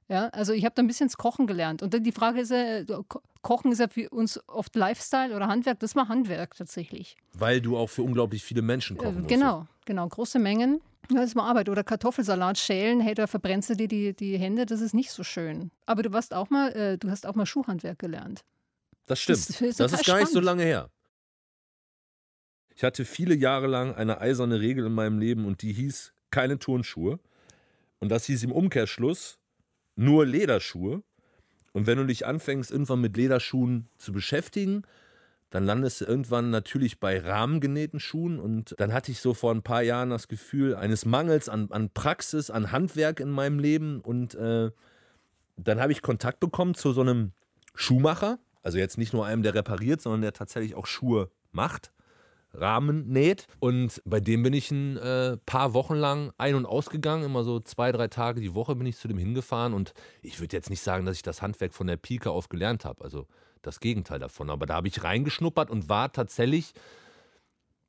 [0.06, 1.82] Ja, also ich habe da ein bisschen das Kochen gelernt.
[1.82, 5.48] Und dann die Frage ist ja, Ko- Kochen ist ja für uns oft Lifestyle oder
[5.48, 5.80] Handwerk.
[5.80, 7.16] Das war Handwerk tatsächlich.
[7.32, 9.28] Weil du auch für unglaublich viele Menschen kochen Äh, musst.
[9.28, 10.06] Genau, genau.
[10.06, 10.82] Große Mengen.
[11.08, 11.70] Das war Arbeit.
[11.70, 15.22] Oder Kartoffelsalat schälen, hey, da verbrennst du dir die, die Hände, das ist nicht so
[15.24, 15.70] schön.
[15.86, 18.44] Aber du warst auch mal, äh, du hast auch mal Schuhhandwerk gelernt.
[19.06, 19.38] Das stimmt.
[19.38, 20.44] Das Das, ist total ist gar nicht so spannend.
[20.44, 20.90] lange her.
[22.74, 26.58] Ich hatte viele Jahre lang eine eiserne Regel in meinem Leben und die hieß keine
[26.58, 27.20] Turnschuhe.
[28.00, 29.38] Und das hieß im Umkehrschluss
[29.96, 31.02] nur Lederschuhe.
[31.72, 34.82] Und wenn du dich anfängst, irgendwann mit Lederschuhen zu beschäftigen,
[35.50, 38.40] dann landest du irgendwann natürlich bei rahmengenähten Schuhen.
[38.40, 41.90] Und dann hatte ich so vor ein paar Jahren das Gefühl eines Mangels an, an
[41.90, 44.00] Praxis, an Handwerk in meinem Leben.
[44.00, 44.72] Und äh,
[45.56, 47.30] dann habe ich Kontakt bekommen zu so einem
[47.76, 48.40] Schuhmacher.
[48.62, 51.93] Also jetzt nicht nur einem, der repariert, sondern der tatsächlich auch Schuhe macht.
[52.54, 53.46] Rahmen näht.
[53.60, 57.24] Und bei dem bin ich ein äh, paar Wochen lang ein- und ausgegangen.
[57.24, 59.74] Immer so zwei, drei Tage die Woche bin ich zu dem hingefahren.
[59.74, 62.84] Und ich würde jetzt nicht sagen, dass ich das Handwerk von der Pike auf gelernt
[62.84, 63.02] habe.
[63.04, 63.26] Also
[63.62, 64.50] das Gegenteil davon.
[64.50, 66.72] Aber da habe ich reingeschnuppert und war tatsächlich,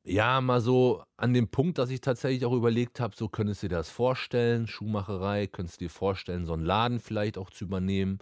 [0.03, 3.67] ja, mal so an dem Punkt, dass ich tatsächlich auch überlegt habe, so könntest du
[3.67, 8.19] dir das vorstellen, Schuhmacherei, könntest du dir vorstellen, so einen Laden vielleicht auch zu übernehmen.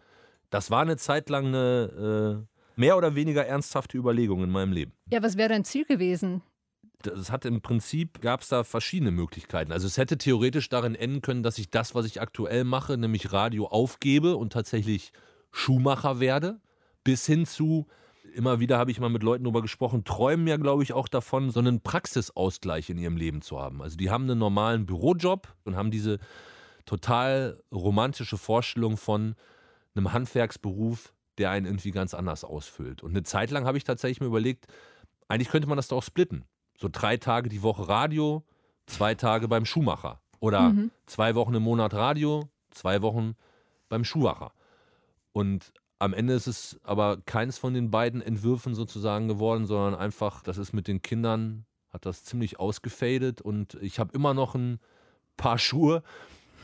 [0.49, 4.93] Das war eine Zeit lang eine äh, mehr oder weniger ernsthafte Überlegung in meinem Leben.
[5.11, 6.41] Ja, was wäre dein Ziel gewesen?
[7.03, 9.73] Das hat im Prinzip, gab es da verschiedene Möglichkeiten.
[9.73, 13.33] Also es hätte theoretisch darin enden können, dass ich das, was ich aktuell mache, nämlich
[13.33, 15.11] Radio aufgebe und tatsächlich
[15.51, 16.61] Schuhmacher werde,
[17.03, 17.87] bis hin zu,
[18.33, 21.49] immer wieder habe ich mal mit Leuten darüber gesprochen, träumen ja, glaube ich, auch davon,
[21.51, 23.81] so einen Praxisausgleich in ihrem Leben zu haben.
[23.81, 26.19] Also die haben einen normalen Bürojob und haben diese
[26.85, 29.35] total romantische Vorstellung von
[29.95, 33.03] einem Handwerksberuf, der einen irgendwie ganz anders ausfüllt.
[33.03, 34.67] Und eine Zeit lang habe ich tatsächlich mir überlegt,
[35.27, 36.45] eigentlich könnte man das doch splitten.
[36.79, 38.43] So drei Tage die Woche Radio,
[38.85, 40.19] zwei Tage beim Schuhmacher.
[40.39, 40.91] Oder Mhm.
[41.05, 43.35] zwei Wochen im Monat Radio, zwei Wochen
[43.89, 44.51] beim Schuhmacher.
[45.31, 50.43] Und am Ende ist es aber keins von den beiden Entwürfen sozusagen geworden, sondern einfach,
[50.43, 54.79] das ist mit den Kindern, hat das ziemlich ausgefadet und ich habe immer noch ein
[55.37, 56.03] paar Schuhe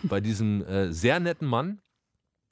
[0.04, 1.80] bei diesem äh, sehr netten Mann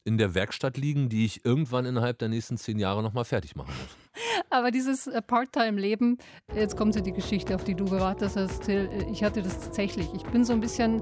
[0.08, 3.74] in der Werkstatt liegen, die ich irgendwann innerhalb der nächsten zehn Jahre nochmal fertig machen
[3.82, 3.98] muss.
[4.50, 6.18] Aber dieses äh, Part-Time-Leben,
[6.56, 8.90] jetzt kommt ja die Geschichte, auf die du gewartet hast, Till.
[8.92, 10.08] Äh, Ich hatte das tatsächlich.
[10.16, 11.02] Ich bin so ein bisschen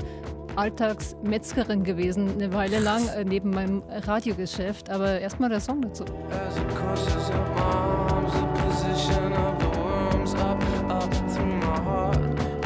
[0.56, 4.90] Alltagsmetzgerin gewesen, eine Weile lang, äh, neben meinem Radiogeschäft.
[4.90, 6.04] Aber erstmal der Song dazu.
[6.32, 12.18] As it crosses her arms, the position of the worms up, up through my heart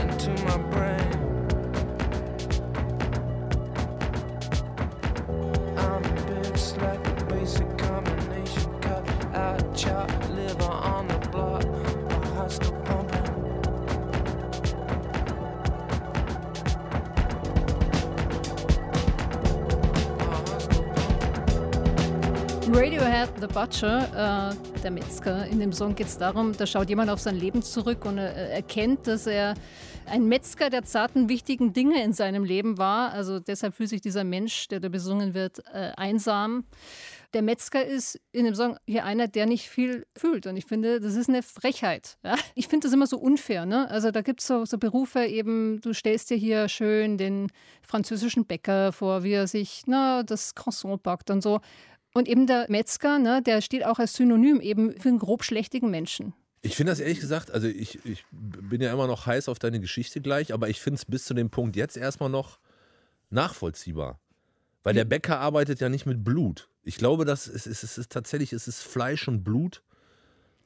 [0.02, 0.89] into my brain.
[22.74, 25.46] Radiohead, The Butcher, äh, der Metzger.
[25.48, 28.52] In dem Song geht es darum, da schaut jemand auf sein Leben zurück und äh,
[28.52, 29.56] erkennt, dass er
[30.06, 33.12] ein Metzger der zarten, wichtigen Dinge in seinem Leben war.
[33.12, 36.66] Also deshalb fühlt sich dieser Mensch, der da besungen wird, äh, einsam.
[37.34, 40.48] Der Metzger ist in dem Song hier einer, der nicht viel fühlt.
[40.48, 42.18] Und ich finde, das ist eine Frechheit.
[42.24, 42.36] Ja?
[42.56, 43.68] Ich finde das immer so unfair.
[43.68, 43.90] Ne?
[43.90, 47.52] Also da gibt es so, so Berufe eben, du stellst dir hier schön den
[47.84, 51.60] französischen Bäcker vor, wie er sich na, das Croissant backt und so.
[52.14, 55.90] Und eben der Metzger, ne, der steht auch als Synonym eben für einen grob schlechtigen
[55.92, 56.34] Menschen.
[56.62, 59.80] Ich finde das ehrlich gesagt, also ich, ich bin ja immer noch heiß auf deine
[59.80, 62.60] Geschichte gleich, aber ich finde es bis zu dem Punkt jetzt erstmal noch
[63.30, 64.20] nachvollziehbar.
[64.84, 66.70] Weil der Bäcker arbeitet ja nicht mit Blut.
[66.84, 69.84] Ich glaube, das ist, ist, ist, ist tatsächlich ist es Fleisch und Blut.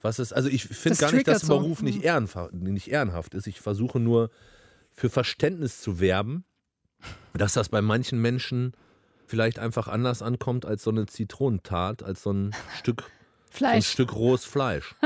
[0.02, 1.60] Was ist, also ich finde gar nicht, dass der so.
[1.60, 2.04] Beruf nicht, Mhm.
[2.04, 3.48] ehrenhaft, nicht ehrenhaft ist.
[3.48, 4.30] Ich versuche nur
[4.92, 6.46] für Verständnis zu werben,
[7.34, 8.74] dass das bei manchen Menschen
[9.34, 13.88] vielleicht einfach anders ankommt als so eine Zitronentat, als so ein Stück, so ein Fleisch.
[13.88, 14.94] Stück rohes Fleisch.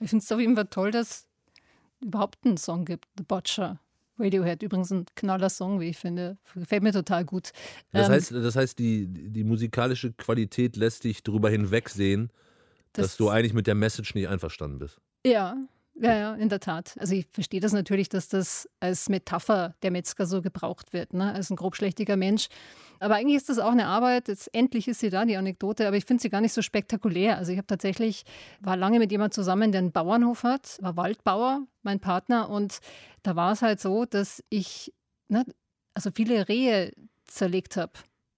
[0.00, 1.26] Ich finde es auf jeden Fall toll, dass es
[2.02, 3.80] überhaupt einen Song gibt, The Butcher.
[4.18, 6.36] Radiohead, übrigens ein knaller Song, wie ich finde.
[6.54, 7.52] Gefällt mir total gut.
[7.92, 12.30] Das Ähm, heißt, das heißt die, die musikalische Qualität lässt dich darüber hinwegsehen,
[12.92, 14.98] dass Das- du eigentlich mit der Message nicht einverstanden bist.
[15.26, 15.56] Ja,
[16.00, 16.94] ja, ja, in der Tat.
[16.98, 21.32] Also ich verstehe das natürlich, dass das als Metapher der Metzger so gebraucht wird, ne?
[21.32, 22.48] als ein grobschlächtiger Mensch.
[22.98, 25.96] Aber eigentlich ist das auch eine Arbeit, jetzt endlich ist sie da, die Anekdote, aber
[25.96, 27.36] ich finde sie gar nicht so spektakulär.
[27.36, 28.24] Also ich habe tatsächlich,
[28.60, 32.78] war lange mit jemand zusammen, der einen Bauernhof hat, war Waldbauer, mein Partner, und
[33.22, 34.92] da war es halt so, dass ich,
[35.28, 35.44] ne,
[35.94, 36.92] also viele Rehe
[37.26, 37.92] zerlegt habe.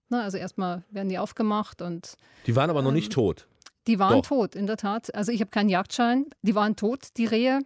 [0.09, 2.15] Ne, also erstmal werden die aufgemacht und
[2.47, 3.47] Die waren aber noch Ähm, nicht tot.
[3.87, 4.27] Die waren Doch.
[4.27, 5.13] tot, in der Tat.
[5.15, 6.25] Also ich habe keinen Jagdschein.
[6.41, 7.59] Die waren tot, die Rehe.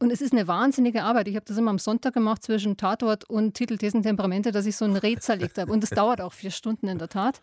[0.00, 1.28] Und es ist eine wahnsinnige Arbeit.
[1.28, 4.76] Ich habe das immer am Sonntag gemacht zwischen Tatort und Titel Thesen Temperamente, dass ich
[4.76, 5.70] so ein Reh zerlegt habe.
[5.70, 7.38] Und das dauert auch vier Stunden in der Tat.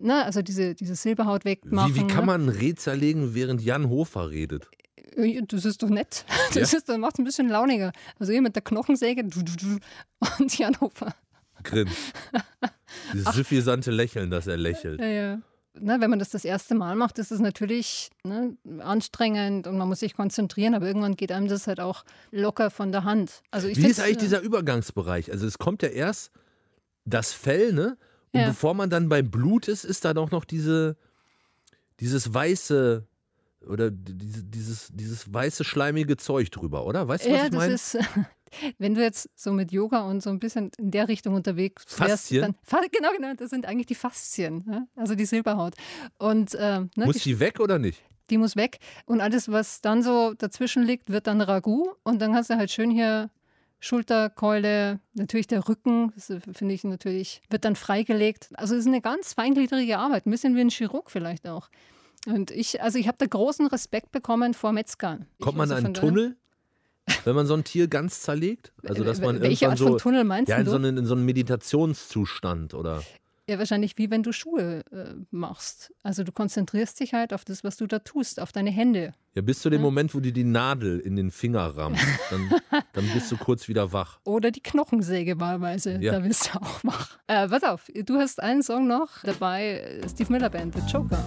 [0.00, 1.94] Na, also diese, diese Silberhaut wegmachen.
[1.94, 2.26] Wie, wie kann ne?
[2.26, 4.68] man ein Reh zerlegen, während Jan Hofer redet?
[5.16, 6.24] Äh, Das ist doch nett.
[6.54, 6.78] Das, Ja?
[6.78, 7.92] ist, das macht es ein bisschen launiger.
[8.18, 9.22] Also hier mit der Knochensäge
[10.38, 11.14] und Jan Hofer.
[11.62, 11.88] Grin.
[13.12, 14.98] Dieses suffisante Lächeln, das er lächelt.
[15.00, 15.38] Ja, ja.
[15.78, 19.88] Ne, wenn man das das erste Mal macht, ist es natürlich ne, anstrengend und man
[19.88, 23.42] muss sich konzentrieren, aber irgendwann geht einem das halt auch locker von der Hand.
[23.50, 25.30] Also Wie ist eigentlich äh, dieser Übergangsbereich?
[25.30, 26.30] Also es kommt ja erst
[27.04, 27.96] das Fell, ne?
[28.32, 28.48] Und Ja.
[28.48, 30.96] bevor man dann beim Blut ist, ist da doch noch diese,
[32.00, 33.06] dieses weiße
[33.68, 37.06] oder diese, dieses, dieses weiße schleimige Zeug drüber, oder?
[37.08, 37.76] Weißt du, was Ja, ich meine?
[38.78, 42.28] wenn du jetzt so mit Yoga und so ein bisschen in der Richtung unterwegs wärst,
[42.28, 42.54] Faszien?
[42.68, 44.88] dann genau, genau, das sind eigentlich die Faszien, ne?
[44.96, 45.74] also die Silberhaut.
[46.18, 48.02] Und ähm, ne, Muss die, die weg oder nicht?
[48.30, 52.34] die muss weg und alles, was dann so dazwischen liegt, wird dann Ragout und dann
[52.34, 53.30] hast du halt schön hier
[53.78, 58.50] Schulterkeule, natürlich der Rücken, das äh, finde ich natürlich, wird dann freigelegt.
[58.54, 61.68] Also es ist eine ganz feingliedrige Arbeit, ein bisschen wie ein Chirurg vielleicht auch.
[62.26, 65.26] Und ich, also ich habe da großen Respekt bekommen vor Metzgern.
[65.40, 66.36] Kommt man also an einen Tunnel,
[67.24, 68.72] wenn man so ein Tier ganz zerlegt?
[68.86, 70.70] Also dass man Welche irgendwann Art so, von Tunnel meinst ja, in du?
[70.70, 73.02] so, einen, in so einen Meditationszustand oder
[73.48, 75.92] Ja, wahrscheinlich wie wenn du Schuhe äh, machst.
[76.02, 79.14] Also du konzentrierst dich halt auf das, was du da tust, auf deine Hände.
[79.34, 79.82] ja bis zu dem Ja.
[79.82, 81.98] Moment, wo dir die Nadel in den Finger rammt,
[82.30, 82.50] dann,
[82.92, 84.20] dann bist du kurz wieder wach.
[84.24, 86.12] Oder die Knochensäge wahlweise, Ja.
[86.12, 87.18] da bist du auch wach.
[87.26, 91.18] Äh, pass auf, du hast einen Song noch dabei, äh, Steve Miller Band, The Joker.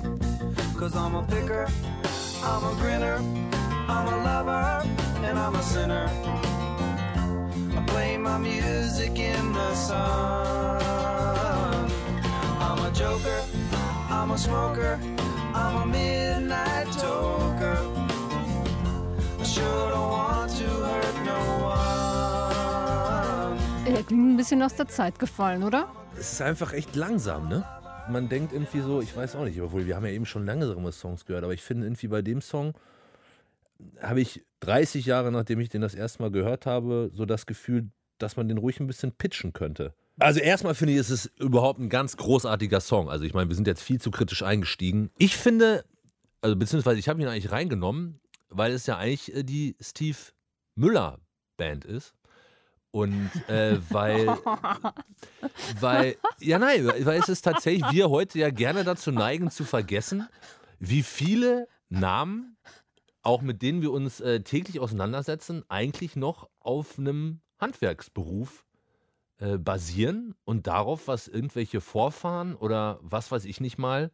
[0.79, 1.67] Cause I'm a picker,
[2.43, 3.19] I'm a grinner,
[3.87, 4.83] I'm a lover,
[5.29, 6.09] and I'm a sinner.
[7.77, 10.81] I play my music in the sun.
[12.59, 13.41] I'm a joker,
[14.09, 14.99] I'm a smoker,
[15.53, 17.77] I'm a midnight toker.
[19.39, 23.57] I sure don't want to hurt no one.
[23.87, 25.87] Äh, klingt ein bisschen aus der Zeit gefallen, oder?
[26.19, 27.63] Es ist einfach echt langsam, ne?
[28.09, 30.91] Man denkt irgendwie so, ich weiß auch nicht, obwohl wir haben ja eben schon langsame
[30.91, 32.75] Songs gehört, aber ich finde irgendwie bei dem Song
[34.01, 37.89] habe ich 30 Jahre, nachdem ich den das erste Mal gehört habe, so das Gefühl,
[38.17, 39.93] dass man den ruhig ein bisschen pitchen könnte.
[40.17, 43.09] Also erstmal finde ich, es ist überhaupt ein ganz großartiger Song.
[43.09, 45.11] Also ich meine, wir sind jetzt viel zu kritisch eingestiegen.
[45.17, 45.83] Ich finde,
[46.41, 50.17] also beziehungsweise ich habe ihn eigentlich reingenommen, weil es ja eigentlich äh, die Steve
[50.75, 51.19] Müller
[51.57, 52.13] Band ist.
[52.91, 54.27] Und äh, weil
[55.81, 60.29] weil, ja, nein, weil es ist tatsächlich, wir heute ja gerne dazu neigen zu vergessen,
[60.79, 62.57] wie viele Namen,
[63.25, 68.65] auch mit denen wir uns äh, täglich auseinandersetzen, eigentlich noch auf einem Handwerksberuf
[69.39, 74.11] äh, basieren und darauf, was irgendwelche Vorfahren oder was weiß ich nicht mal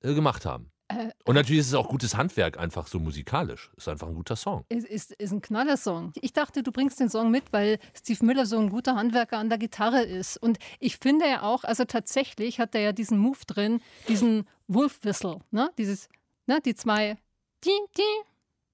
[0.00, 0.70] äh, gemacht haben.
[0.88, 3.72] Äh, Und natürlich ist es auch gutes Handwerk, einfach so musikalisch.
[3.76, 4.64] Ist einfach ein guter Song.
[4.68, 6.12] Ist, ist, ist ein Knallersong.
[6.20, 9.48] Ich dachte, du bringst den Song mit, weil Steve Miller so ein guter Handwerker an
[9.48, 10.36] der Gitarre ist.
[10.36, 15.00] Und ich finde ja auch, also tatsächlich hat er ja diesen Move drin, diesen Wolf
[15.02, 15.70] Whistle, ne?
[15.76, 16.08] Dieses,
[16.46, 16.60] ne?
[16.64, 17.16] Die zwei.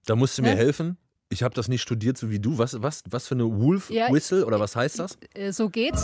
[0.07, 0.57] Da musst du mir Ja.
[0.57, 0.97] helfen.
[1.29, 2.59] Ich habe das nicht studiert, so wie du.
[2.59, 5.16] Was, was, was für eine Wolf Ja, Whistle oder was heißt das?
[5.35, 6.03] Äh, so geht's.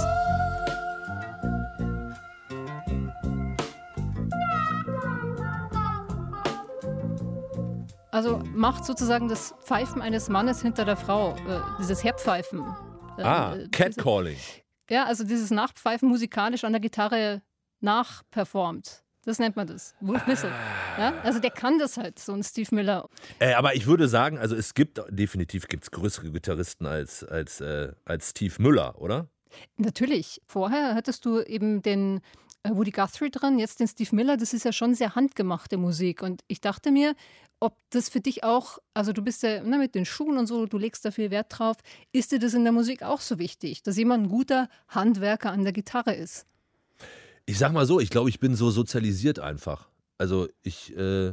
[8.10, 12.60] Also macht sozusagen das Pfeifen eines Mannes hinter der Frau, äh, dieses Herbpfeifen.
[13.18, 14.38] Äh, Ah, äh, Catcalling.
[14.88, 17.42] Ja, also dieses Nachpfeifen musikalisch an der Gitarre
[17.80, 19.04] nachperformt.
[19.28, 19.94] Das nennt man das.
[20.00, 20.50] Wolf Whistle.
[20.96, 21.12] Ja?
[21.22, 23.10] Also der kann das halt, so ein Steve Miller.
[23.40, 27.92] Äh, aber ich würde sagen, also es gibt definitiv gibt's größere Gitarristen als, als, äh,
[28.06, 29.28] als Steve Müller, oder?
[29.76, 30.40] Natürlich.
[30.46, 32.22] Vorher hattest du eben den
[32.62, 34.38] äh, Woody Guthrie dran, jetzt den Steve Miller.
[34.38, 36.22] Das ist ja schon sehr handgemachte Musik.
[36.22, 37.14] Und ich dachte mir,
[37.60, 40.64] ob das für dich auch, also du bist ja ne, mit den Schuhen und so,
[40.64, 41.76] du legst da viel Wert drauf.
[42.12, 45.64] Ist dir das in der Musik auch so wichtig, dass jemand ein guter Handwerker an
[45.64, 46.46] der Gitarre ist?
[47.48, 49.88] Ich sag mal so, ich glaube, ich bin so sozialisiert einfach.
[50.18, 51.32] Also ich äh,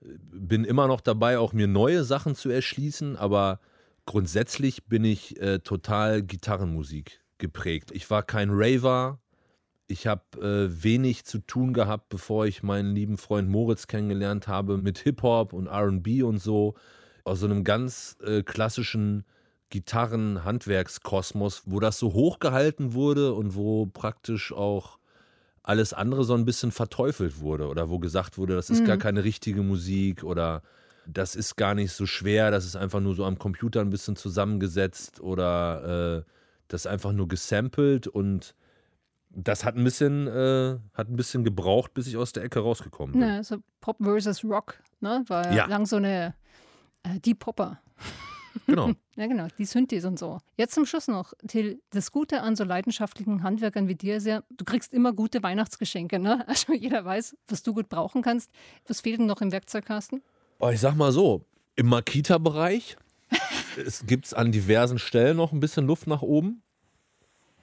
[0.00, 3.60] bin immer noch dabei, auch mir neue Sachen zu erschließen, aber
[4.06, 7.90] grundsätzlich bin ich äh, total Gitarrenmusik geprägt.
[7.92, 9.20] Ich war kein Raver.
[9.88, 14.78] Ich habe äh, wenig zu tun gehabt, bevor ich meinen lieben Freund Moritz kennengelernt habe
[14.78, 16.76] mit Hip-Hop und RB und so.
[17.24, 19.26] Aus so einem ganz äh, klassischen
[19.68, 24.98] Gitarren-Handwerkskosmos, wo das so hochgehalten wurde und wo praktisch auch
[25.62, 28.86] alles andere so ein bisschen verteufelt wurde oder wo gesagt wurde, das ist Mhm.
[28.86, 30.62] gar keine richtige Musik oder
[31.06, 34.16] das ist gar nicht so schwer, das ist einfach nur so am Computer ein bisschen
[34.16, 36.30] zusammengesetzt oder äh,
[36.68, 38.54] das ist einfach nur gesampelt und
[39.34, 43.12] das hat ein bisschen, äh, hat ein bisschen gebraucht, bis ich aus der Ecke rausgekommen
[43.12, 43.20] bin.
[43.20, 45.24] Ne, so Pop versus Rock, ne?
[45.28, 45.66] War ja Ja.
[45.66, 46.34] lang so eine
[47.02, 47.80] äh, Deep Popper.
[48.66, 48.92] Genau.
[49.14, 50.38] Ja, genau, die Synthes und so.
[50.56, 54.42] Jetzt zum Schluss noch, Till, das Gute an so leidenschaftlichen Handwerkern wie dir ist ja,
[54.48, 56.42] du kriegst immer gute Weihnachtsgeschenke, ne?
[56.48, 58.50] Also jeder weiß, was du gut brauchen kannst.
[58.88, 60.22] Was fehlt denn noch im Werkzeugkasten?
[60.60, 61.44] Oh, ich sag mal so,
[61.76, 62.96] im Makita-Bereich
[64.06, 66.62] gibt es an diversen Stellen noch ein bisschen Luft nach oben.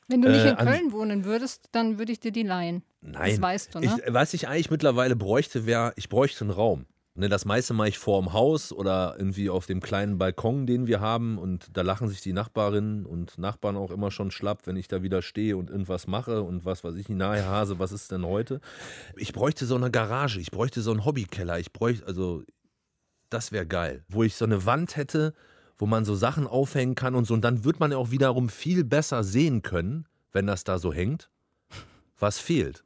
[0.08, 2.84] Wenn du nicht Äh, in Köln wohnen würdest, dann würde ich dir die leihen.
[3.02, 3.32] Nein.
[3.32, 3.96] Das weißt du, ne?
[4.06, 6.86] Ich, was ich eigentlich mittlerweile bräuchte, wäre, ich bräuchte einen Raum.
[7.20, 10.88] Ne, das meiste mache ich vor dem Haus oder irgendwie auf dem kleinen Balkon, den
[10.88, 11.38] wir haben.
[11.38, 15.04] Und da lachen sich die Nachbarinnen und Nachbarn auch immer schon schlapp, wenn ich da
[15.04, 18.62] wieder stehe und irgendwas mache und was weiß ich, nahe Hase, was ist denn heute?
[19.18, 21.60] Ich bräuchte so eine Garage, ich bräuchte so einen Hobbykeller.
[21.60, 22.42] Ich bräuchte, also,
[23.30, 24.06] das wäre geil.
[24.08, 25.34] Wo ich so eine Wand hätte,
[25.78, 27.34] wo man so Sachen aufhängen kann und so.
[27.34, 30.94] Und dann wird man ja auch wiederum viel besser sehen können, wenn das da so
[30.94, 31.30] hängt,
[32.18, 32.86] was fehlt.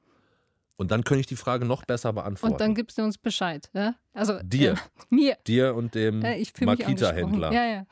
[0.83, 2.53] Und dann könnte ich die Frage noch besser beantworten.
[2.53, 3.69] Und dann gibst du uns Bescheid.
[3.73, 3.95] Ja?
[4.13, 4.73] Also Dir.
[4.73, 4.75] Äh,
[5.09, 5.37] mir.
[5.47, 7.53] Dir und dem Äh, Makita-Händler.
[7.53, 7.85] Ja, ja.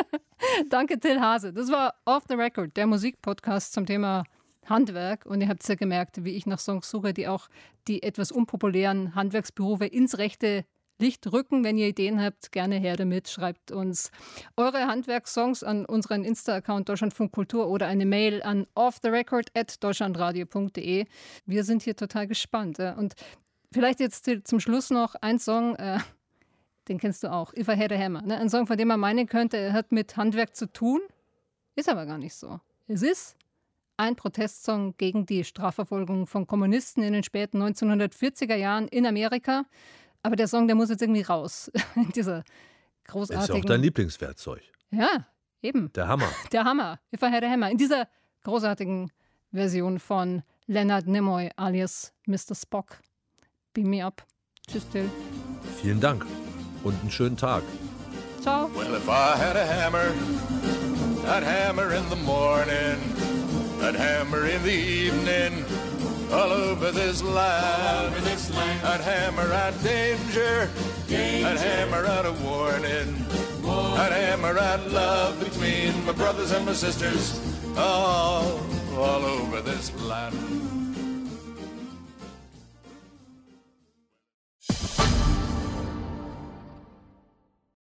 [0.70, 1.52] Danke, Till Hase.
[1.52, 4.22] Das war Off the Record, der Musikpodcast zum Thema
[4.66, 5.26] Handwerk.
[5.26, 7.48] Und ihr habt ja gemerkt, wie ich nach Songs suche, die auch
[7.88, 10.64] die etwas unpopulären Handwerksberufe ins rechte
[11.00, 11.64] Licht rücken.
[11.64, 13.28] Wenn ihr Ideen habt, gerne her damit.
[13.28, 14.10] Schreibt uns
[14.56, 21.06] eure Handwerkssongs an unseren Insta-Account Deutschlandfunk Kultur oder eine Mail an offtherecord.deutschlandradio.de.
[21.46, 22.78] Wir sind hier total gespannt.
[22.78, 23.14] Und
[23.72, 25.98] vielleicht jetzt zu- zum Schluss noch ein Song, äh,
[26.88, 28.22] den kennst du auch, If I Had a Hammer.
[28.22, 28.38] Ne?
[28.38, 31.00] Ein Song, von dem man meinen könnte, er hat mit Handwerk zu tun,
[31.76, 32.60] ist aber gar nicht so.
[32.88, 33.36] Es ist
[33.96, 39.64] ein Protestsong gegen die Strafverfolgung von Kommunisten in den späten 1940er Jahren in Amerika.
[40.22, 41.70] Aber der Song, der muss jetzt irgendwie raus.
[41.96, 42.46] In dieser Ist
[43.06, 43.62] ja großartigen.
[43.62, 44.62] auch dein Lieblingswerkzeug.
[44.90, 45.26] ja,
[45.62, 45.92] eben.
[45.94, 46.28] Der Hammer.
[46.52, 46.98] Der Hammer.
[47.14, 47.70] If I Had a Hammer.
[47.70, 48.06] In dieser
[48.44, 49.10] großartigen
[49.52, 52.54] Version von Leonard Nimoy alias Mr.
[52.54, 53.00] Spock.
[53.74, 54.24] Beam me up.
[54.68, 55.10] Tschüss, Till.
[55.82, 56.24] Vielen Dank
[56.84, 57.62] und einen schönen Tag.
[58.40, 58.70] Ciao.
[58.74, 60.12] Well, if I had a hammer,
[61.26, 62.96] I'd hammer in the morning,
[63.82, 65.64] I'd hammer in the evening,
[66.32, 68.14] all over this land.
[68.14, 68.86] Over this land.
[68.86, 70.70] I'd hammer out danger,
[71.08, 73.24] I'd hammer out a warning,
[73.64, 77.40] I'd hammer out love between my brothers and my sisters,
[77.76, 78.60] all,
[78.96, 80.89] all over this land.